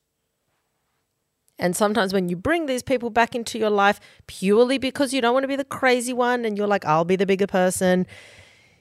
[1.59, 5.35] And sometimes when you bring these people back into your life purely because you don't
[5.35, 8.07] want to be the crazy one and you're like, I'll be the bigger person,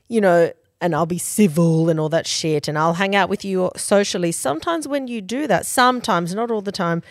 [0.08, 3.46] you know, and I'll be civil and all that shit and I'll hang out with
[3.46, 4.32] you socially.
[4.32, 7.04] Sometimes when you do that, sometimes, not all the time,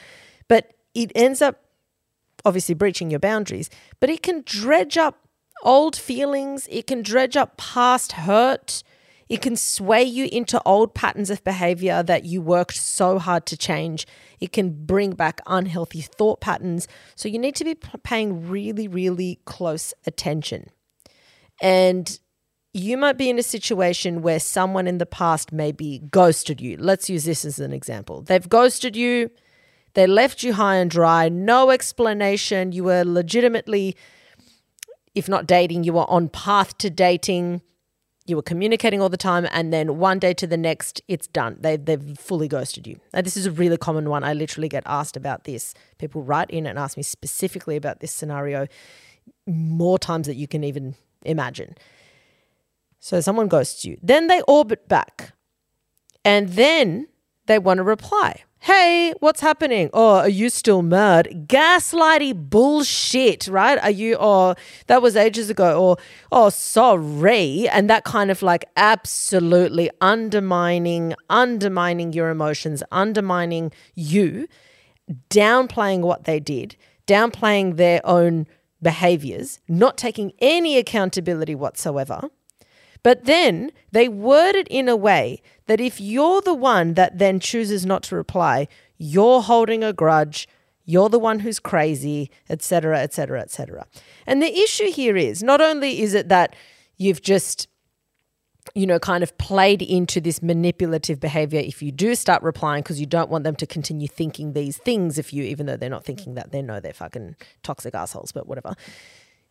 [0.48, 1.60] but it ends up
[2.44, 5.28] obviously breaching your boundaries, but it can dredge up
[5.62, 8.82] old feelings, it can dredge up past hurt
[9.32, 13.56] it can sway you into old patterns of behavior that you worked so hard to
[13.56, 14.06] change.
[14.40, 16.86] It can bring back unhealthy thought patterns.
[17.14, 20.68] So you need to be paying really, really close attention.
[21.62, 22.20] And
[22.74, 26.76] you might be in a situation where someone in the past maybe ghosted you.
[26.76, 28.20] Let's use this as an example.
[28.20, 29.30] They've ghosted you,
[29.94, 32.72] they left you high and dry, no explanation.
[32.72, 33.96] You were legitimately,
[35.14, 37.62] if not dating, you were on path to dating
[38.26, 41.56] you were communicating all the time and then one day to the next it's done.
[41.60, 43.00] They, they've fully ghosted you.
[43.12, 44.22] Now, this is a really common one.
[44.22, 45.74] I literally get asked about this.
[45.98, 48.66] People write in and ask me specifically about this scenario
[49.46, 51.76] more times that you can even imagine.
[53.00, 53.98] So someone ghosts you.
[54.02, 55.32] Then they orbit back
[56.24, 57.08] and then
[57.46, 59.90] they want to reply hey, what's happening?
[59.92, 61.48] Oh, are you still mad?
[61.48, 63.76] Gaslighty bullshit, right?
[63.82, 64.54] Are you, oh,
[64.86, 65.96] that was ages ago, or,
[66.30, 67.68] oh, sorry.
[67.68, 74.46] And that kind of like absolutely undermining, undermining your emotions, undermining you,
[75.28, 76.76] downplaying what they did,
[77.08, 78.46] downplaying their own
[78.80, 82.30] behaviors, not taking any accountability whatsoever.
[83.02, 85.42] But then they word it in a way
[85.72, 90.46] that if you're the one that then chooses not to reply, you're holding a grudge,
[90.84, 93.86] you're the one who's crazy, etc., etc., etc.
[94.26, 96.54] And the issue here is not only is it that
[96.98, 97.68] you've just
[98.74, 103.00] you know, kind of played into this manipulative behavior if you do start replying because
[103.00, 106.04] you don't want them to continue thinking these things if you, even though they're not
[106.04, 108.74] thinking that, they know they're fucking toxic assholes, but whatever.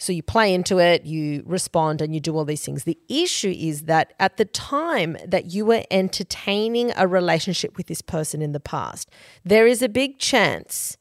[0.01, 2.85] So you play into it, you respond, and you do all these things.
[2.85, 8.01] The issue is that at the time that you were entertaining a relationship with this
[8.01, 9.11] person in the past,
[9.45, 10.97] there is a big chance,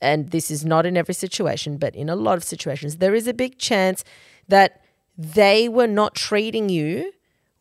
[0.00, 3.28] and this is not in every situation, but in a lot of situations, there is
[3.28, 4.04] a big chance
[4.48, 4.80] that
[5.18, 7.12] they were not treating you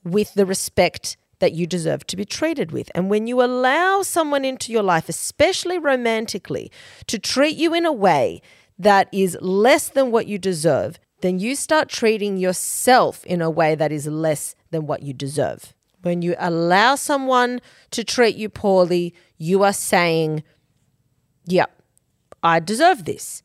[0.06, 2.90] with the respect that you deserve to be treated with.
[2.96, 6.72] And when you allow someone into your life, especially romantically,
[7.08, 8.42] to treat you in a way
[8.80, 13.76] that is less than what you deserve, then you start treating yourself in a way
[13.76, 15.74] that is less than what you deserve.
[16.04, 17.60] When you allow someone
[17.92, 20.44] to treat you poorly, you are saying,
[21.46, 21.84] Yep, yeah,
[22.44, 23.42] I deserve this.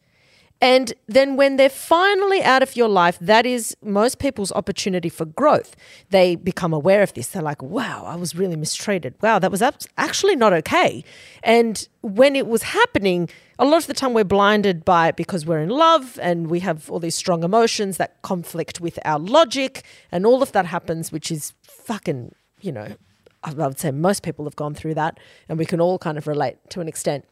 [0.63, 5.25] And then when they're finally out of your life, that is most people's opportunity for
[5.25, 5.75] growth.
[6.11, 7.27] They become aware of this.
[7.27, 9.15] They're like, wow, I was really mistreated.
[9.21, 9.61] Wow, that was
[9.99, 11.03] actually not okay.
[11.43, 15.45] And when it was happening, a lot of the time we're blinded by it because
[15.45, 19.85] we're in love and we have all these strong emotions that conflict with our logic.
[20.13, 22.95] And all of that happens, which is fucking, you know,
[23.43, 26.29] I would say most people have gone through that and we can all kind of
[26.29, 27.25] relate to an extent.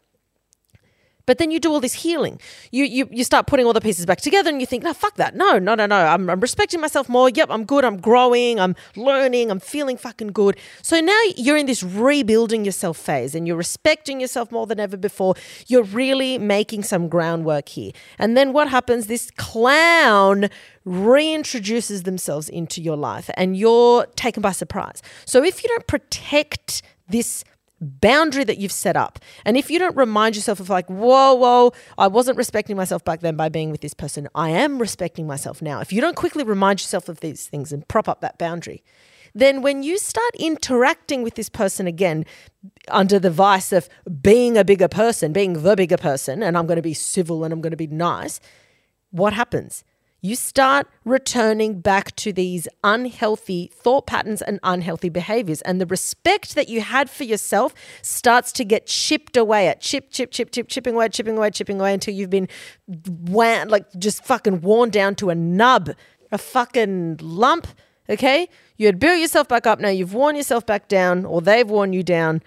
[1.26, 2.40] But then you do all this healing.
[2.70, 5.16] You you you start putting all the pieces back together and you think, no, fuck
[5.16, 5.34] that.
[5.34, 5.96] No, no, no, no.
[5.96, 7.30] I'm, I'm respecting myself more.
[7.30, 7.84] Yep, I'm good.
[7.84, 8.60] I'm growing.
[8.60, 9.50] I'm learning.
[9.50, 10.56] I'm feeling fucking good.
[10.82, 14.96] So now you're in this rebuilding yourself phase and you're respecting yourself more than ever
[14.96, 15.34] before.
[15.66, 17.92] You're really making some groundwork here.
[18.18, 19.06] And then what happens?
[19.06, 20.48] This clown
[20.86, 25.02] reintroduces themselves into your life and you're taken by surprise.
[25.24, 27.44] So if you don't protect this
[27.80, 29.18] boundary that you've set up.
[29.44, 33.20] And if you don't remind yourself of like, whoa, whoa, I wasn't respecting myself back
[33.20, 35.80] then by being with this person, I am respecting myself now.
[35.80, 38.82] If you don't quickly remind yourself of these things and prop up that boundary,
[39.34, 42.24] then when you start interacting with this person again
[42.88, 43.88] under the vice of
[44.20, 47.52] being a bigger person, being the bigger person, and I'm going to be civil and
[47.52, 48.40] I'm going to be nice,
[49.10, 49.84] what happens?
[50.20, 55.62] You start returning back to these unhealthy thought patterns and unhealthy behaviors.
[55.62, 60.10] And the respect that you had for yourself starts to get chipped away at chip,
[60.10, 62.48] chip, chip, chip, chipping away, chipping away, chipping away until you've been
[62.86, 65.90] wan- like just fucking worn down to a nub,
[66.30, 67.66] a fucking lump.
[68.08, 68.48] Okay?
[68.76, 69.80] You had built yourself back up.
[69.80, 72.42] Now you've worn yourself back down, or they've worn you down.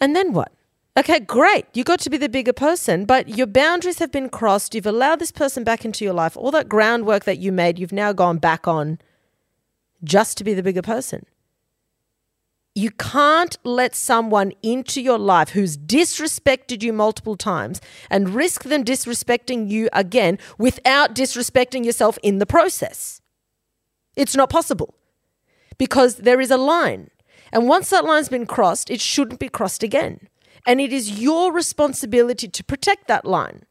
[0.00, 0.52] And then what?
[0.98, 1.64] Okay, great.
[1.74, 4.74] You got to be the bigger person, but your boundaries have been crossed.
[4.74, 6.36] You've allowed this person back into your life.
[6.36, 8.98] All that groundwork that you made, you've now gone back on
[10.02, 11.24] just to be the bigger person.
[12.74, 17.80] You can't let someone into your life who's disrespected you multiple times
[18.10, 23.20] and risk them disrespecting you again without disrespecting yourself in the process.
[24.16, 24.96] It's not possible
[25.76, 27.10] because there is a line.
[27.52, 30.28] And once that line's been crossed, it shouldn't be crossed again.
[30.68, 33.64] And it is your responsibility to protect that line.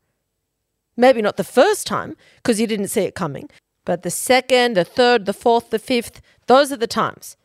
[0.98, 3.52] Maybe not the first time because you didn't see it coming,
[3.86, 7.38] but the second, the third, the fourth, the fifth, those are the times.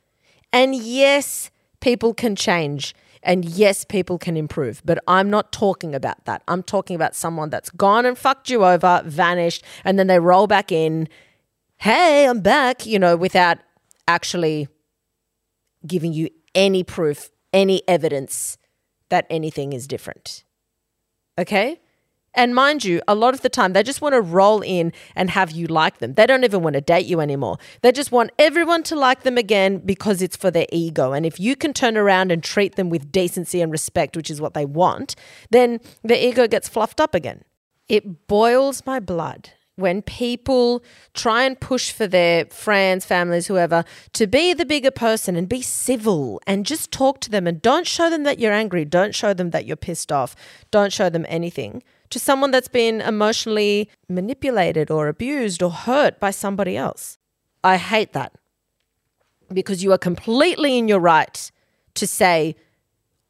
[0.55, 2.95] And yes, people can change.
[3.23, 6.43] And yes, people can improve, but I'm not talking about that.
[6.49, 10.47] I'm talking about someone that's gone and fucked you over, vanished, and then they roll
[10.47, 11.09] back in.
[11.77, 13.59] Hey, I'm back, you know, without
[14.09, 14.67] actually
[15.87, 18.57] giving you any proof, any evidence
[19.13, 20.43] that anything is different.
[21.39, 21.79] Okay?
[22.35, 25.29] And mind you, a lot of the time they just want to roll in and
[25.29, 26.15] have you like them.
[26.15, 27.59] They don't even want to date you anymore.
[27.83, 31.13] They just want everyone to like them again because it's for their ego.
[31.13, 34.41] And if you can turn around and treat them with decency and respect, which is
[34.41, 35.15] what they want,
[35.51, 37.45] then their ego gets fluffed up again.
[37.91, 44.27] It boils my blood when people try and push for their friends, families, whoever, to
[44.27, 48.11] be the bigger person and be civil and just talk to them and don't show
[48.11, 48.85] them that you're angry.
[48.85, 50.37] Don't show them that you're pissed off.
[50.71, 51.83] Don't show them anything.
[52.11, 57.17] To someone that's been emotionally manipulated or abused or hurt by somebody else.
[57.65, 58.35] I hate that
[59.53, 61.51] because you are completely in your right
[61.95, 62.57] to say,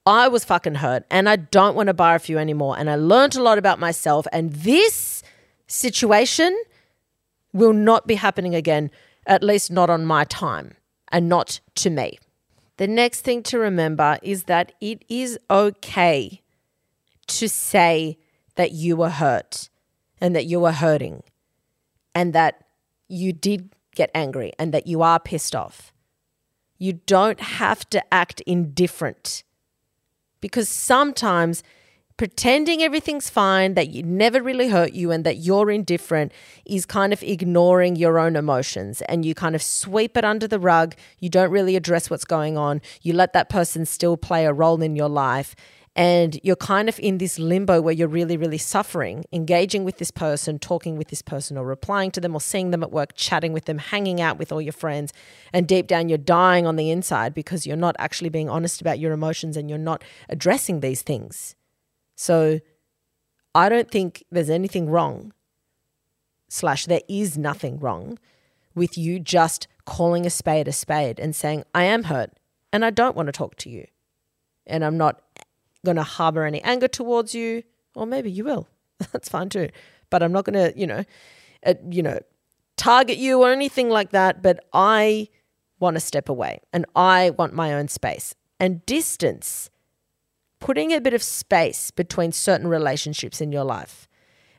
[0.04, 2.76] I was fucking hurt and I don't want to barf you anymore.
[2.76, 4.26] And I learned a lot about myself.
[4.32, 5.21] And this
[5.72, 6.56] situation
[7.52, 8.90] will not be happening again,
[9.26, 10.74] at least not on my time
[11.10, 12.18] and not to me.
[12.76, 16.42] The next thing to remember is that it is okay
[17.28, 18.18] to say
[18.56, 19.68] that you were hurt
[20.20, 21.22] and that you were hurting
[22.14, 22.64] and that
[23.08, 25.92] you did get angry and that you are pissed off.
[26.78, 29.44] You don't have to act indifferent
[30.40, 31.62] because sometimes
[32.16, 36.32] pretending everything's fine, that you never really hurt you, and that you're indifferent
[36.64, 40.58] is kind of ignoring your own emotions and you kind of sweep it under the
[40.58, 40.94] rug.
[41.18, 42.80] You don't really address what's going on.
[43.02, 45.54] You let that person still play a role in your life.
[45.94, 50.10] And you're kind of in this limbo where you're really, really suffering, engaging with this
[50.10, 53.52] person, talking with this person, or replying to them, or seeing them at work, chatting
[53.52, 55.12] with them, hanging out with all your friends.
[55.52, 59.00] And deep down, you're dying on the inside because you're not actually being honest about
[59.00, 61.56] your emotions and you're not addressing these things.
[62.22, 62.60] So
[63.52, 65.32] I don't think there's anything wrong,
[66.48, 68.16] slash, there is nothing wrong
[68.76, 72.30] with you just calling a spade a spade and saying, I am hurt
[72.72, 73.88] and I don't want to talk to you.
[74.68, 75.20] And I'm not
[75.84, 77.64] going to harbor any anger towards you,
[77.96, 78.68] or maybe you will.
[79.10, 79.70] That's fine too.
[80.08, 81.02] But I'm not going to, you know,
[81.66, 82.20] uh, you know,
[82.76, 85.26] target you or anything like that, but I
[85.80, 88.36] want to step away and I want my own space.
[88.60, 89.70] And distance,
[90.62, 94.08] putting a bit of space between certain relationships in your life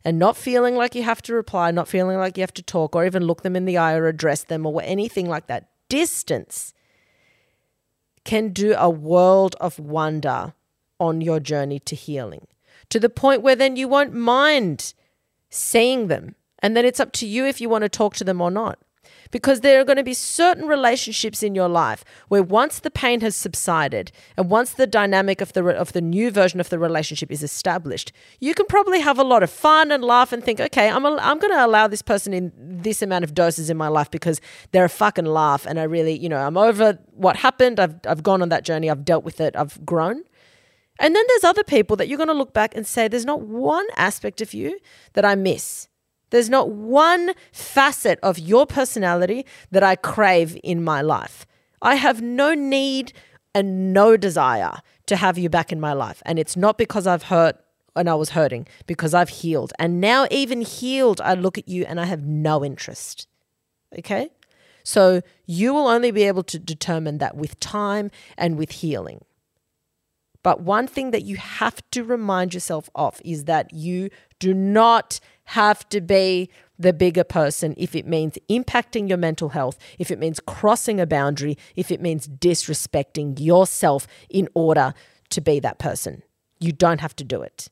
[0.03, 2.95] and not feeling like you have to reply, not feeling like you have to talk
[2.95, 5.69] or even look them in the eye or address them or anything like that.
[5.87, 6.73] Distance
[8.25, 10.53] can do a world of wonder
[10.99, 12.47] on your journey to healing
[12.89, 14.93] to the point where then you won't mind
[15.49, 16.35] seeing them.
[16.59, 18.79] And then it's up to you if you want to talk to them or not
[19.34, 23.19] because there are going to be certain relationships in your life where once the pain
[23.22, 27.32] has subsided and once the dynamic of the of the new version of the relationship
[27.32, 30.88] is established, you can probably have a lot of fun and laugh and think, okay,
[30.88, 33.88] I'm a, I'm going to allow this person in this amount of doses in my
[33.88, 34.39] life because
[34.72, 37.80] they're a fucking laugh and I really, you know, I'm over what happened.
[37.80, 38.88] I've I've gone on that journey.
[38.88, 39.56] I've dealt with it.
[39.56, 40.22] I've grown.
[41.00, 43.41] And then there's other people that you're going to look back and say, there's not
[43.41, 44.80] one aspect of you
[45.13, 45.88] that I miss.
[46.34, 51.46] There's not one facet of your personality that I crave in my life.
[51.80, 53.13] I have no need
[53.54, 56.24] and no desire to have you back in my life.
[56.26, 57.63] And it's not because I've hurt
[57.96, 59.74] and I was hurting, because I've healed.
[59.78, 63.28] And now, even healed, I look at you and I have no interest.
[64.00, 64.32] Okay?
[64.84, 69.24] So you will only be able to determine that with time and with healing.
[70.41, 75.19] But one thing that you have to remind yourself of is that you do not
[75.45, 80.19] have to be the bigger person if it means impacting your mental health, if it
[80.19, 84.93] means crossing a boundary, if it means disrespecting yourself in order
[85.29, 86.23] to be that person.
[86.60, 87.69] You don't have to do it.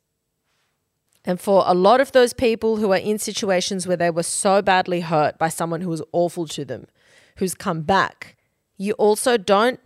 [1.23, 4.61] And for a lot of those people who are in situations where they were so
[4.61, 6.87] badly hurt by someone who was awful to them,
[7.37, 8.37] who's come back,
[8.77, 9.79] you also don't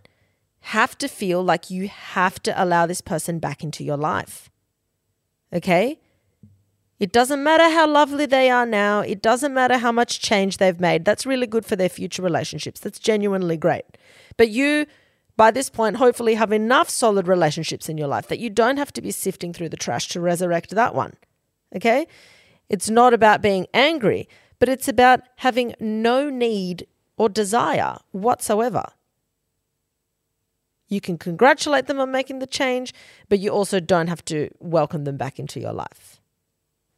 [0.61, 4.49] have to feel like you have to allow this person back into your life.
[5.53, 5.99] Okay?
[7.05, 9.01] It doesn't matter how lovely they are now.
[9.01, 11.05] It doesn't matter how much change they've made.
[11.05, 12.79] That's really good for their future relationships.
[12.79, 13.85] That's genuinely great.
[14.37, 14.87] But you,
[15.37, 18.91] by this point, hopefully have enough solid relationships in your life that you don't have
[18.93, 21.13] to be sifting through the trash to resurrect that one.
[21.75, 22.07] Okay?
[22.69, 26.87] It's not about being angry, but it's about having no need
[27.17, 28.83] or desire whatsoever.
[30.87, 32.95] You can congratulate them on making the change,
[33.29, 36.19] but you also don't have to welcome them back into your life.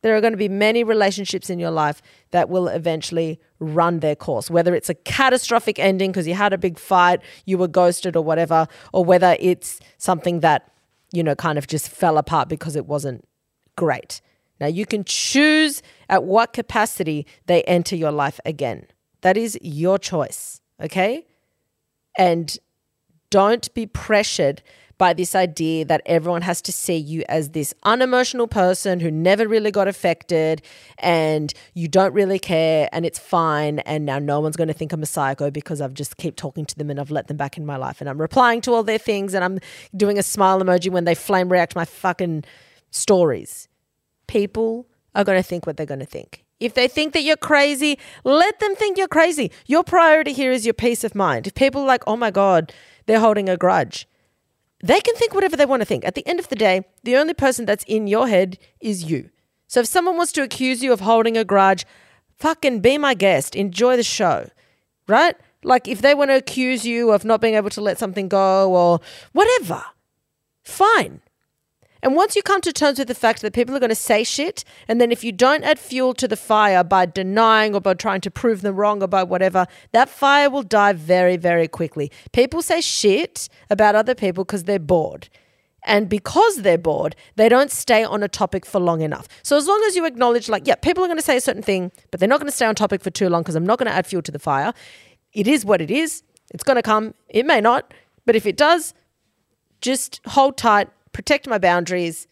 [0.03, 4.15] There are going to be many relationships in your life that will eventually run their
[4.15, 8.15] course, whether it's a catastrophic ending because you had a big fight, you were ghosted
[8.15, 10.71] or whatever, or whether it's something that,
[11.12, 13.27] you know, kind of just fell apart because it wasn't
[13.75, 14.21] great.
[14.60, 18.88] Now, you can choose at what capacity they enter your life again.
[19.21, 21.25] That is your choice, okay?
[22.17, 22.57] And
[23.29, 24.62] don't be pressured
[24.97, 29.47] by this idea that everyone has to see you as this unemotional person who never
[29.47, 30.62] really got affected
[30.97, 34.91] and you don't really care and it's fine and now no one's going to think
[34.91, 37.57] I'm a psycho because I've just keep talking to them and I've let them back
[37.57, 39.60] in my life and I'm replying to all their things and I'm
[39.95, 42.43] doing a smile emoji when they flame react my fucking
[42.89, 43.67] stories.
[44.27, 46.43] People are going to think what they're going to think.
[46.60, 49.51] If they think that you're crazy, let them think you're crazy.
[49.67, 51.45] Your priority here is your peace of mind.
[51.45, 52.73] If people are like, oh my God,
[53.05, 54.07] they're holding a grudge.
[54.88, 56.06] They can think whatever they want to think.
[56.06, 59.30] At the end of the day, the only person that's in your head is you.
[59.67, 61.86] So if someone wants to accuse you of holding a grudge,
[62.38, 63.54] fucking be my guest.
[63.54, 64.50] Enjoy the show,
[65.06, 65.36] right?
[65.62, 68.73] Like if they want to accuse you of not being able to let something go
[68.73, 69.02] or
[69.34, 69.84] whatever,
[70.63, 71.19] fine.
[72.03, 74.23] And once you come to terms with the fact that people are going to say
[74.23, 77.93] shit, and then if you don't add fuel to the fire by denying or by
[77.93, 82.12] trying to prove them wrong or by whatever, that fire will die very, very quickly.
[82.31, 85.29] People say shit about other people because they're bored.
[85.83, 89.27] And because they're bored, they don't stay on a topic for long enough.
[89.41, 91.63] So as long as you acknowledge, like, yeah, people are going to say a certain
[91.63, 93.79] thing, but they're not going to stay on topic for too long because I'm not
[93.79, 94.73] going to add fuel to the fire.
[95.31, 96.23] It is what it is.
[96.53, 97.13] It's going to come.
[97.29, 97.93] It may not.
[98.25, 98.93] But if it does,
[99.79, 102.27] just hold tight protect my boundaries,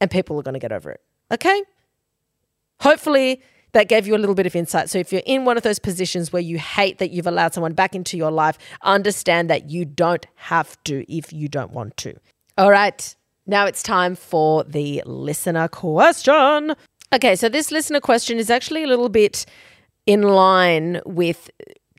[0.00, 1.02] and people are going to get over it.
[1.30, 1.62] Okay?
[2.80, 4.88] Hopefully, that gave you a little bit of insight.
[4.88, 7.74] So, if you're in one of those positions where you hate that you've allowed someone
[7.74, 12.14] back into your life, understand that you don't have to if you don't want to.
[12.56, 13.14] All right,
[13.46, 16.74] now it's time for the listener question.
[17.12, 19.44] Okay, so this listener question is actually a little bit
[20.06, 21.50] in line with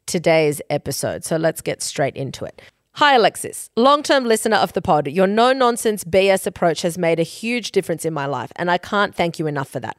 [0.08, 1.24] today's episode.
[1.24, 2.64] So, let's get straight into it.
[3.00, 3.70] Hi, Alexis.
[3.76, 7.74] Long term listener of the pod, your no nonsense BS approach has made a huge
[7.74, 9.98] difference in my life, and I can't thank you enough for that.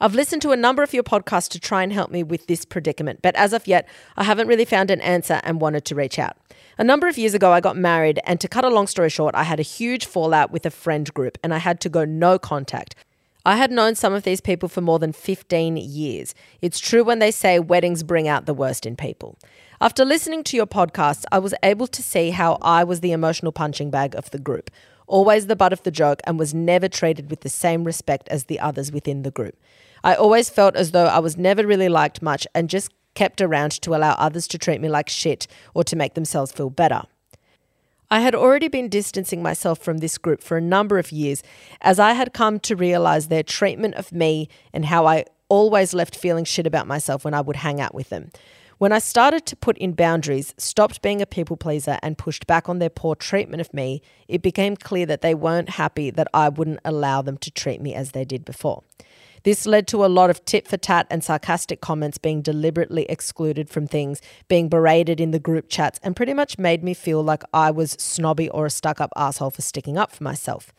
[0.00, 2.64] I've listened to a number of your podcasts to try and help me with this
[2.64, 3.86] predicament, but as of yet,
[4.16, 6.38] I haven't really found an answer and wanted to reach out.
[6.78, 9.34] A number of years ago, I got married, and to cut a long story short,
[9.34, 12.38] I had a huge fallout with a friend group and I had to go no
[12.38, 12.94] contact.
[13.46, 16.34] I had known some of these people for more than 15 years.
[16.60, 19.38] It's true when they say weddings bring out the worst in people.
[19.80, 23.50] After listening to your podcast, I was able to see how I was the emotional
[23.50, 24.70] punching bag of the group,
[25.06, 28.44] always the butt of the joke, and was never treated with the same respect as
[28.44, 29.56] the others within the group.
[30.04, 33.72] I always felt as though I was never really liked much and just kept around
[33.72, 37.04] to allow others to treat me like shit or to make themselves feel better.
[38.12, 41.44] I had already been distancing myself from this group for a number of years
[41.80, 46.16] as I had come to realize their treatment of me and how I always left
[46.16, 48.32] feeling shit about myself when I would hang out with them.
[48.78, 52.66] When I started to put in boundaries, stopped being a people pleaser, and pushed back
[52.68, 56.48] on their poor treatment of me, it became clear that they weren't happy that I
[56.48, 58.82] wouldn't allow them to treat me as they did before.
[59.42, 63.70] This led to a lot of tit for tat and sarcastic comments being deliberately excluded
[63.70, 67.42] from things, being berated in the group chats, and pretty much made me feel like
[67.54, 70.72] I was snobby or a stuck up asshole for sticking up for myself.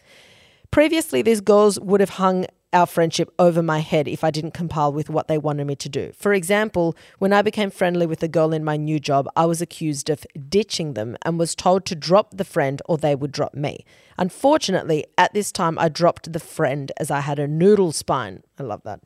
[0.70, 4.93] Previously, these girls would have hung our friendship over my head if I didn't compile
[4.93, 6.11] with what they wanted me to do.
[6.15, 9.61] For example, when I became friendly with a girl in my new job, I was
[9.61, 13.53] accused of ditching them and was told to drop the friend or they would drop
[13.53, 13.86] me.
[14.17, 18.43] Unfortunately, at this time, I dropped the friend as I had a noodle spine.
[18.59, 19.01] I love that.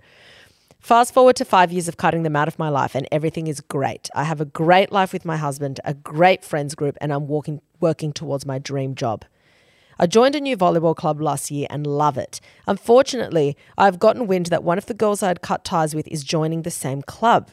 [0.80, 3.60] Fast forward to five years of cutting them out of my life, and everything is
[3.60, 4.08] great.
[4.14, 7.60] I have a great life with my husband, a great friends group, and I'm walking,
[7.80, 9.26] working towards my dream job.
[9.98, 12.42] I joined a new volleyball club last year and love it.
[12.68, 16.24] Unfortunately, I've gotten wind that one of the girls I had cut ties with is
[16.24, 17.52] joining the same club.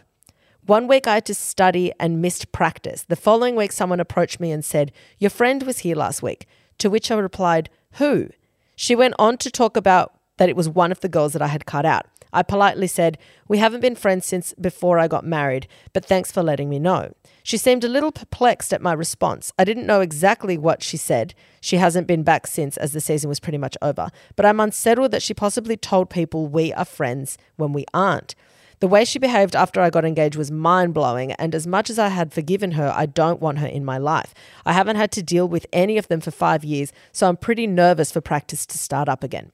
[0.66, 3.02] One week I had to study and missed practice.
[3.02, 6.46] The following week, someone approached me and said, Your friend was here last week.
[6.78, 8.28] To which I replied, Who?
[8.76, 11.48] She went on to talk about that it was one of the girls that I
[11.48, 12.06] had cut out.
[12.32, 13.18] I politely said,
[13.48, 17.12] We haven't been friends since before I got married, but thanks for letting me know.
[17.42, 19.52] She seemed a little perplexed at my response.
[19.58, 21.34] I didn't know exactly what she said.
[21.60, 25.10] She hasn't been back since, as the season was pretty much over, but I'm unsettled
[25.10, 28.34] that she possibly told people we are friends when we aren't.
[28.82, 32.00] The way she behaved after I got engaged was mind blowing, and as much as
[32.00, 34.34] I had forgiven her, I don't want her in my life.
[34.66, 37.68] I haven't had to deal with any of them for five years, so I'm pretty
[37.68, 39.52] nervous for practice to start up again.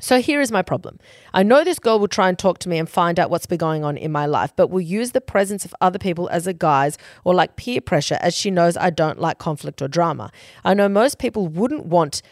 [0.00, 0.98] So here is my problem.
[1.34, 3.58] I know this girl will try and talk to me and find out what's been
[3.58, 6.52] going on in my life, but will use the presence of other people as a
[6.52, 10.30] guise or like peer pressure as she knows I don't like conflict or drama.
[10.64, 12.22] I know most people wouldn't want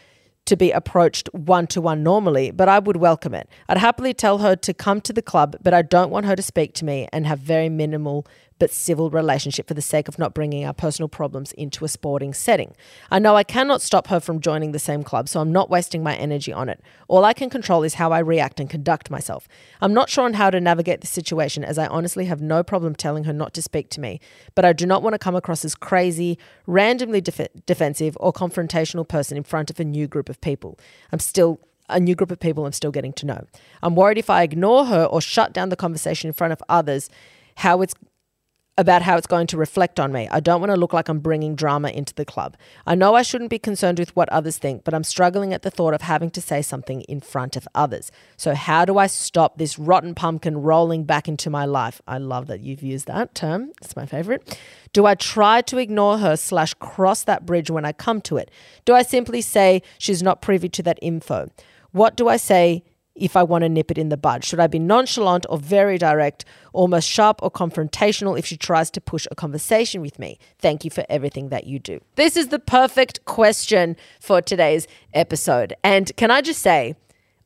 [0.45, 3.49] to be approached one to one normally, but I would welcome it.
[3.67, 6.41] I'd happily tell her to come to the club, but I don't want her to
[6.41, 8.25] speak to me and have very minimal
[8.59, 12.33] but civil relationship for the sake of not bringing our personal problems into a sporting
[12.33, 12.73] setting.
[13.11, 16.03] I know I cannot stop her from joining the same club, so I'm not wasting
[16.03, 16.81] my energy on it.
[17.07, 19.47] All I can control is how I react and conduct myself.
[19.81, 22.95] I'm not sure on how to navigate the situation as I honestly have no problem
[22.95, 24.19] telling her not to speak to me,
[24.55, 29.07] but I do not want to come across as crazy, randomly def- defensive, or confrontational
[29.07, 30.77] person in front of a new group of people.
[31.11, 33.45] I'm still a new group of people I'm still getting to know.
[33.81, 37.09] I'm worried if I ignore her or shut down the conversation in front of others,
[37.55, 37.93] how it's
[38.77, 40.27] about how it's going to reflect on me.
[40.29, 42.55] I don't want to look like I'm bringing drama into the club.
[42.85, 45.71] I know I shouldn't be concerned with what others think, but I'm struggling at the
[45.71, 48.11] thought of having to say something in front of others.
[48.37, 52.01] So, how do I stop this rotten pumpkin rolling back into my life?
[52.07, 53.71] I love that you've used that term.
[53.81, 54.59] It's my favorite.
[54.93, 58.51] Do I try to ignore her slash cross that bridge when I come to it?
[58.85, 61.49] Do I simply say she's not privy to that info?
[61.91, 62.83] What do I say
[63.17, 64.43] if I want to nip it in the bud?
[64.43, 69.01] Should I be nonchalant or very direct, almost sharp or confrontational if she tries to
[69.01, 70.37] push a conversation with me?
[70.59, 71.99] Thank you for everything that you do.
[72.15, 75.73] This is the perfect question for today's episode.
[75.83, 76.95] And can I just say,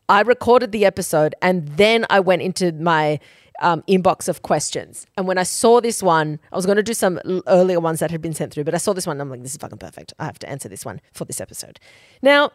[0.09, 3.19] I recorded the episode and then I went into my
[3.61, 5.05] um, inbox of questions.
[5.17, 8.11] And when I saw this one, I was going to do some earlier ones that
[8.11, 9.77] had been sent through, but I saw this one and I'm like, this is fucking
[9.77, 10.13] perfect.
[10.19, 11.79] I have to answer this one for this episode.
[12.21, 12.51] Now,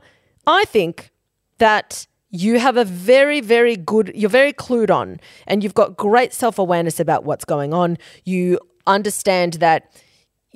[0.47, 1.11] I think
[1.59, 6.33] that you have a very, very good, you're very clued on and you've got great
[6.33, 7.99] self awareness about what's going on.
[8.25, 9.91] You understand that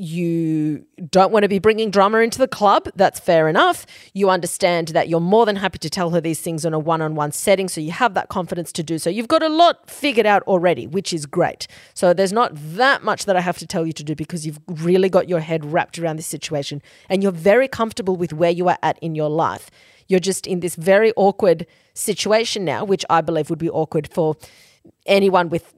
[0.01, 2.89] you don't want to be bringing drama into the club.
[2.97, 3.85] That's fair enough.
[4.14, 7.03] You understand that you're more than happy to tell her these things in a one
[7.03, 7.68] on one setting.
[7.68, 9.11] So you have that confidence to do so.
[9.11, 11.66] You've got a lot figured out already, which is great.
[11.93, 14.59] So there's not that much that I have to tell you to do because you've
[14.68, 18.68] really got your head wrapped around this situation and you're very comfortable with where you
[18.68, 19.71] are at in your life.
[20.11, 24.37] You're just in this very awkward situation now, which I believe would be awkward for
[25.07, 25.73] anyone with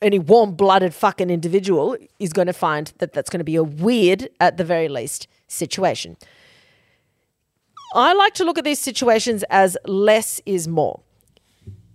[0.00, 3.64] any warm blooded fucking individual is going to find that that's going to be a
[3.64, 6.16] weird, at the very least, situation.
[7.92, 11.00] I like to look at these situations as less is more.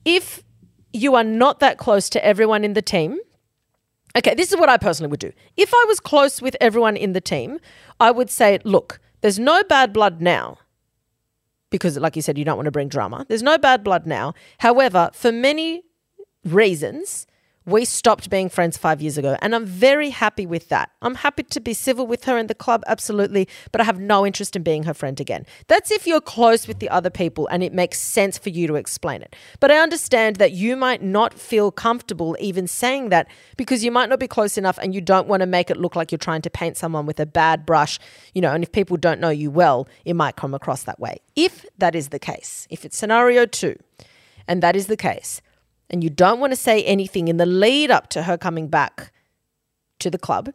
[0.03, 0.43] If
[0.91, 3.17] you are not that close to everyone in the team,
[4.17, 5.31] okay, this is what I personally would do.
[5.55, 7.59] If I was close with everyone in the team,
[8.01, 10.57] I would say, look, there's no bad blood now
[11.75, 13.25] because, like you said, you don't want to bring drama.
[13.27, 14.33] There's no bad blood now.
[14.59, 15.83] However, for many
[16.43, 17.27] reasons,
[17.65, 20.91] we stopped being friends five years ago, and I'm very happy with that.
[21.01, 24.25] I'm happy to be civil with her in the club, absolutely, but I have no
[24.25, 25.45] interest in being her friend again.
[25.67, 28.75] That's if you're close with the other people and it makes sense for you to
[28.75, 29.35] explain it.
[29.59, 34.09] But I understand that you might not feel comfortable even saying that because you might
[34.09, 36.43] not be close enough and you don't want to make it look like you're trying
[36.43, 37.99] to paint someone with a bad brush,
[38.33, 41.19] you know, and if people don't know you well, it might come across that way.
[41.35, 43.75] If that is the case, if it's scenario two,
[44.47, 45.41] and that is the case,
[45.89, 49.11] and you don't want to say anything in the lead up to her coming back
[49.99, 50.51] to the club,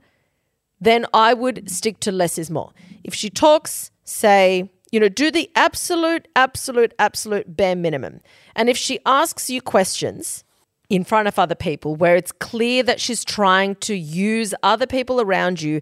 [0.81, 2.72] then I would stick to less is more.
[3.05, 8.20] If she talks, say, you know, do the absolute, absolute, absolute bare minimum.
[8.57, 10.45] And if she asks you questions
[10.89, 15.20] in front of other people where it's clear that she's trying to use other people
[15.20, 15.81] around you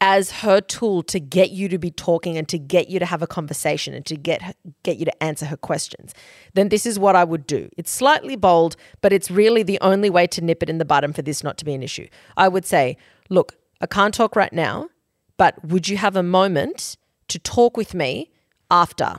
[0.00, 3.22] as her tool to get you to be talking and to get you to have
[3.22, 6.12] a conversation and to get get you to answer her questions
[6.54, 7.68] then this is what I would do.
[7.76, 11.14] It's slightly bold but it's really the only way to nip it in the bud
[11.14, 12.06] for this not to be an issue.
[12.36, 12.96] I would say
[13.28, 14.88] look I can't talk right now
[15.36, 16.96] but would you have a moment
[17.28, 18.30] to talk with me
[18.70, 19.16] after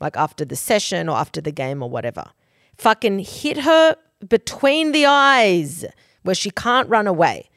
[0.00, 2.24] like after the session or after the game or whatever?
[2.78, 3.96] Fucking hit her
[4.26, 5.84] between the eyes
[6.22, 7.48] where she can't run away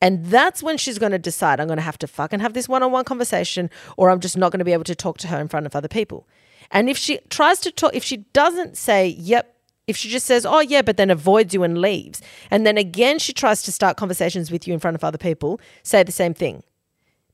[0.00, 2.68] and that's when she's going to decide I'm going to have to fucking have this
[2.68, 5.28] one on one conversation or I'm just not going to be able to talk to
[5.28, 6.26] her in front of other people.
[6.70, 10.46] And if she tries to talk, if she doesn't say, yep, if she just says,
[10.46, 13.96] oh, yeah, but then avoids you and leaves, and then again she tries to start
[13.96, 16.62] conversations with you in front of other people, say the same thing.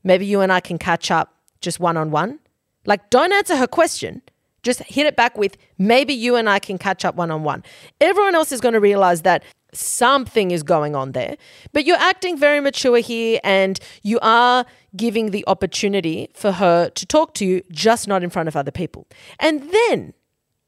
[0.03, 2.39] Maybe you and I can catch up just one on one.
[2.85, 4.21] Like, don't answer her question.
[4.63, 7.63] Just hit it back with, maybe you and I can catch up one on one.
[8.01, 9.43] Everyone else is going to realize that
[9.73, 11.37] something is going on there.
[11.73, 17.05] But you're acting very mature here and you are giving the opportunity for her to
[17.05, 19.07] talk to you, just not in front of other people.
[19.39, 20.13] And then,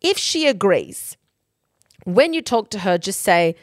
[0.02, 1.18] if she agrees,
[2.06, 3.56] when you talk to her, just say,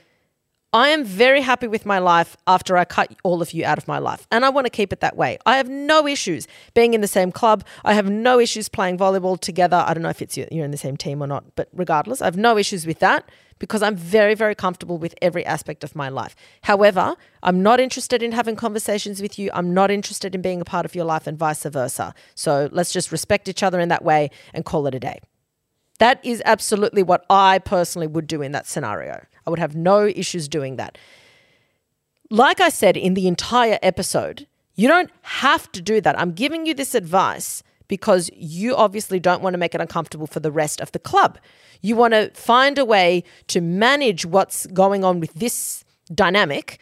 [0.76, 3.88] I am very happy with my life after I cut all of you out of
[3.88, 4.26] my life.
[4.30, 5.38] And I want to keep it that way.
[5.46, 7.64] I have no issues being in the same club.
[7.82, 9.82] I have no issues playing volleyball together.
[9.86, 12.26] I don't know if it's you're in the same team or not, but regardless, I
[12.26, 16.10] have no issues with that because I'm very, very comfortable with every aspect of my
[16.10, 16.36] life.
[16.64, 19.48] However, I'm not interested in having conversations with you.
[19.54, 22.14] I'm not interested in being a part of your life and vice versa.
[22.34, 25.20] So let's just respect each other in that way and call it a day.
[26.00, 29.24] That is absolutely what I personally would do in that scenario.
[29.46, 30.98] I would have no issues doing that.
[32.30, 36.18] Like I said in the entire episode, you don't have to do that.
[36.18, 40.40] I'm giving you this advice because you obviously don't want to make it uncomfortable for
[40.40, 41.38] the rest of the club.
[41.80, 46.80] You want to find a way to manage what's going on with this dynamic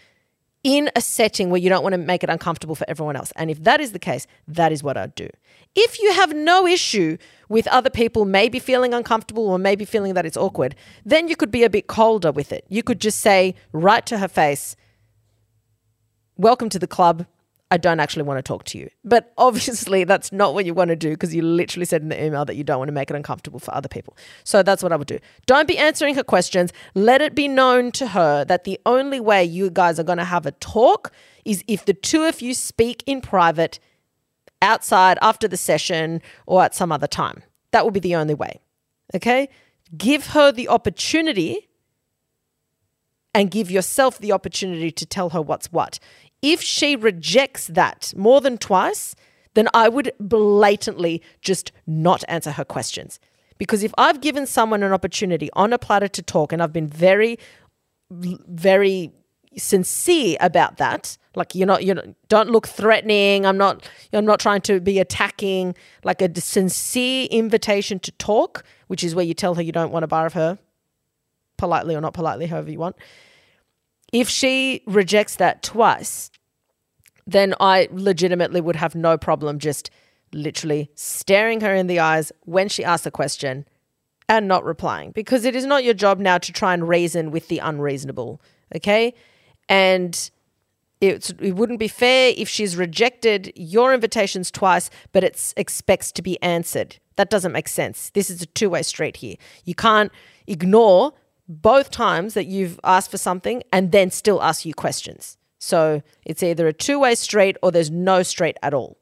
[0.64, 3.32] in a setting where you don't want to make it uncomfortable for everyone else.
[3.36, 5.28] And if that is the case, that is what I'd do.
[5.76, 10.24] If you have no issue with other people maybe feeling uncomfortable or maybe feeling that
[10.24, 12.64] it's awkward, then you could be a bit colder with it.
[12.68, 14.74] You could just say right to her face,
[16.36, 17.26] Welcome to the club.
[17.74, 18.88] I don't actually want to talk to you.
[19.04, 22.24] But obviously, that's not what you want to do because you literally said in the
[22.24, 24.16] email that you don't want to make it uncomfortable for other people.
[24.44, 25.18] So that's what I would do.
[25.46, 26.72] Don't be answering her questions.
[26.94, 30.24] Let it be known to her that the only way you guys are going to
[30.24, 31.10] have a talk
[31.44, 33.80] is if the two of you speak in private
[34.62, 37.42] outside after the session or at some other time.
[37.72, 38.60] That will be the only way.
[39.16, 39.48] Okay?
[39.98, 41.68] Give her the opportunity
[43.34, 45.98] and give yourself the opportunity to tell her what's what.
[46.44, 49.14] If she rejects that more than twice,
[49.54, 53.18] then I would blatantly just not answer her questions.
[53.56, 56.86] Because if I've given someone an opportunity on a platter to talk and I've been
[56.86, 57.38] very,
[58.10, 59.10] very
[59.56, 63.46] sincere about that, like you're not, you don't look threatening.
[63.46, 65.74] I'm not, I'm not trying to be attacking.
[66.02, 70.02] Like a sincere invitation to talk, which is where you tell her you don't want
[70.02, 70.58] to bar of her,
[71.56, 72.96] politely or not politely, however you want.
[74.12, 76.30] If she rejects that twice,
[77.26, 79.90] then I legitimately would have no problem just
[80.32, 83.66] literally staring her in the eyes when she asks a question
[84.28, 87.48] and not replying because it is not your job now to try and reason with
[87.48, 88.40] the unreasonable.
[88.74, 89.14] Okay.
[89.68, 90.30] And
[91.00, 96.22] it's, it wouldn't be fair if she's rejected your invitations twice, but it expects to
[96.22, 96.96] be answered.
[97.16, 98.10] That doesn't make sense.
[98.10, 99.36] This is a two way street here.
[99.64, 100.10] You can't
[100.46, 101.12] ignore
[101.46, 105.36] both times that you've asked for something and then still ask you questions.
[105.64, 108.98] So it's either a two way street or there's no street at all.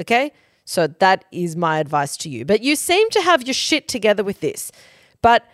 [0.00, 0.32] Okay?
[0.64, 2.44] So that is my advice to you.
[2.44, 4.72] But you seem to have your shit together with this.
[5.22, 5.44] But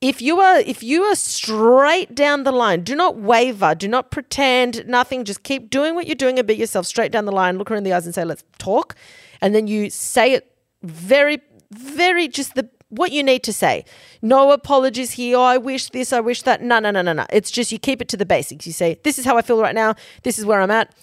[0.00, 4.10] if you are if you are straight down the line, do not waver, do not
[4.10, 7.58] pretend nothing, just keep doing what you're doing and be yourself straight down the line,
[7.58, 8.94] look her in the eyes and say, let's talk.
[9.40, 13.84] And then you say it very, very just the what you need to say.
[14.20, 15.38] No apologies here.
[15.38, 16.62] Oh, I wish this, I wish that.
[16.62, 17.26] No, no, no, no, no.
[17.30, 18.66] It's just you keep it to the basics.
[18.66, 20.94] You say, This is how I feel right now, this is where I'm at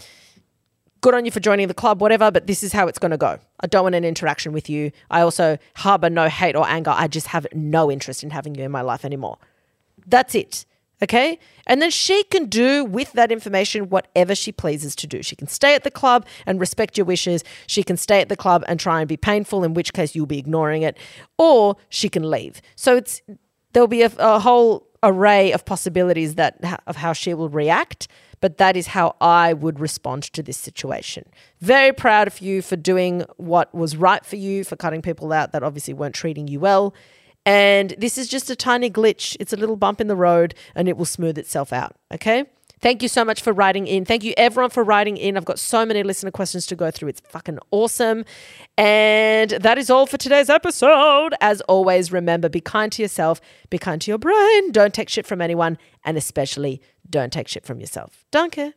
[1.01, 3.17] good on you for joining the club, whatever, but this is how it's going to
[3.17, 3.39] go.
[3.59, 4.91] I don't want an interaction with you.
[5.09, 6.91] I also harbor no hate or anger.
[6.93, 9.37] I just have no interest in having you in my life anymore.
[10.07, 10.65] That's it.
[11.01, 11.39] Okay.
[11.65, 15.23] And then she can do with that information whatever she pleases to do.
[15.23, 17.43] She can stay at the club and respect your wishes.
[17.67, 20.25] She can stay at the club and try and be painful, in which case you'll
[20.25, 20.97] be ignoring it,
[21.37, 22.61] or she can leave.
[22.75, 23.21] So it's,
[23.71, 28.09] there'll be a, a whole array of possibilities that of how she will react
[28.41, 31.25] but that is how I would respond to this situation.
[31.59, 35.51] Very proud of you for doing what was right for you, for cutting people out
[35.51, 36.93] that obviously weren't treating you well.
[37.45, 39.35] And this is just a tiny glitch.
[39.39, 41.95] It's a little bump in the road and it will smooth itself out.
[42.13, 42.45] Okay.
[42.81, 44.05] Thank you so much for writing in.
[44.05, 45.35] Thank you everyone for writing in.
[45.35, 47.09] I've got so many listener questions to go through.
[47.09, 48.23] It's fucking awesome.
[48.77, 51.33] And that is all for today's episode.
[51.41, 54.71] As always, remember be kind to yourself, be kind to your brain.
[54.71, 58.25] Don't take shit from anyone, and especially don't take shit from yourself.
[58.31, 58.73] Danke.